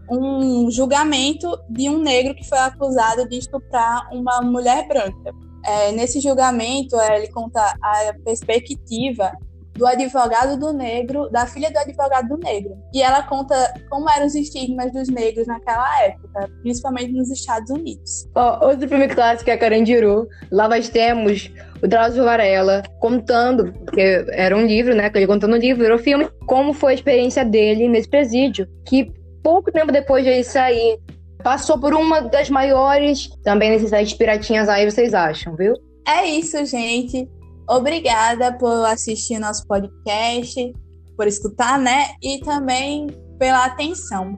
um 0.10 0.72
julgamento 0.72 1.50
de 1.70 1.90
um 1.90 2.00
negro 2.00 2.36
que 2.36 2.48
foi 2.48 2.60
acusado 2.60 3.28
de 3.28 3.38
estuprar 3.38 4.08
uma 4.14 4.42
mulher 4.42 4.88
branca. 4.88 5.47
É, 5.68 5.92
nesse 5.92 6.20
julgamento, 6.22 6.96
ele 7.12 7.28
conta 7.28 7.62
a 7.82 8.14
perspectiva 8.24 9.32
do 9.78 9.86
advogado 9.86 10.58
do 10.58 10.74
negro, 10.74 11.30
da 11.30 11.46
filha 11.46 11.72
do 11.72 11.78
advogado 11.78 12.28
do 12.28 12.38
negro. 12.38 12.76
E 12.94 13.02
ela 13.02 13.22
conta 13.24 13.56
como 13.90 14.10
eram 14.10 14.26
os 14.26 14.36
estigmas 14.36 14.92
dos 14.92 15.08
negros 15.08 15.46
naquela 15.48 16.04
época, 16.04 16.50
principalmente 16.62 17.14
nos 17.14 17.30
Estados 17.30 17.70
Unidos. 17.70 18.28
Oh, 18.36 18.66
outro 18.66 18.90
filme 18.90 19.08
clássico 19.08 19.50
é 19.50 19.58
Carandiru. 19.58 20.28
Lá 20.52 20.68
nós 20.68 20.90
temos 20.90 21.52
o 21.82 21.88
Drauzio 21.88 22.24
Varela 22.24 22.82
contando, 23.00 23.72
porque 23.72 24.26
era 24.32 24.56
um 24.58 24.66
livro, 24.66 24.96
né? 24.96 25.10
Que 25.10 25.20
ele 25.20 25.28
contando 25.28 25.52
no 25.52 25.58
livro, 25.58 25.84
virou 25.84 26.00
filme, 26.00 26.28
como 26.48 26.74
foi 26.74 26.94
a 26.94 26.96
experiência 26.96 27.46
dele 27.46 27.88
nesse 27.88 28.10
presídio. 28.10 28.68
Que 28.86 29.14
pouco 29.44 29.72
tempo 29.72 29.92
depois 29.92 30.24
de 30.24 30.32
ele 30.32 30.44
sair 30.44 31.00
passou 31.48 31.80
por 31.80 31.94
uma 31.94 32.20
das 32.20 32.50
maiores 32.50 33.30
também 33.42 33.72
necessidades 33.72 34.14
piratinhas 34.14 34.68
aí, 34.68 34.84
vocês 34.84 35.14
acham, 35.14 35.56
viu? 35.56 35.76
É 36.06 36.26
isso, 36.26 36.66
gente. 36.66 37.26
Obrigada 37.70 38.52
por 38.52 38.86
assistir 38.86 39.40
nosso 39.40 39.66
podcast, 39.66 40.74
por 41.16 41.26
escutar, 41.26 41.80
né? 41.80 42.08
E 42.22 42.42
também 42.42 43.08
pela 43.40 43.64
atenção. 43.64 44.38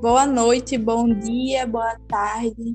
Boa 0.00 0.24
noite, 0.24 0.78
bom 0.78 1.06
dia, 1.12 1.66
boa 1.66 1.98
tarde. 2.08 2.72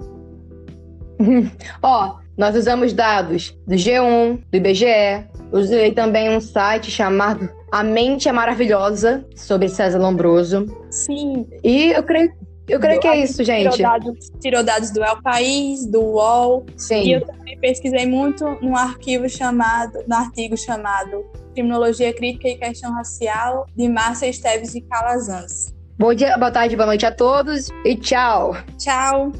Ó, 1.81 2.17
nós 2.37 2.55
usamos 2.55 2.93
dados 2.93 3.57
do 3.65 3.73
G1, 3.73 4.39
do 4.51 4.55
IBGE, 4.55 5.27
usei 5.51 5.91
também 5.91 6.29
um 6.29 6.39
site 6.39 6.91
chamado 6.91 7.49
A 7.71 7.83
Mente 7.83 8.29
é 8.29 8.31
Maravilhosa, 8.31 9.25
sobre 9.35 9.67
César 9.67 9.97
Lombroso. 9.97 10.67
Sim. 10.91 11.47
E 11.63 11.87
eu 11.87 12.03
creio 12.03 12.31
eu 12.67 12.79
creio 12.79 12.99
que 12.99 13.07
é 13.07 13.17
isso, 13.17 13.43
gente. 13.43 13.71
Tirou 13.71 13.77
dados, 13.77 14.31
tirou 14.41 14.63
dados 14.63 14.91
do 14.91 15.03
El 15.03 15.21
País, 15.21 15.85
do 15.85 16.01
UOL. 16.01 16.65
Sim. 16.77 17.03
E 17.03 17.13
eu 17.13 17.25
também 17.25 17.57
pesquisei 17.59 18.05
muito 18.05 18.45
num 18.61 18.75
arquivo 18.75 19.27
chamado, 19.29 19.99
no 20.07 20.15
artigo 20.15 20.57
chamado 20.57 21.25
Criminologia 21.53 22.13
Crítica 22.13 22.47
e 22.47 22.55
Questão 22.55 22.93
Racial, 22.93 23.65
de 23.75 23.87
Márcia 23.87 24.27
Esteves 24.27 24.73
de 24.73 24.81
Calazans. 24.81 25.73
Bom 25.97 26.13
dia, 26.13 26.37
boa 26.37 26.51
tarde, 26.51 26.75
boa 26.75 26.87
noite 26.87 27.05
a 27.05 27.11
todos 27.11 27.69
e 27.85 27.95
tchau. 27.95 28.55
Tchau. 28.77 29.31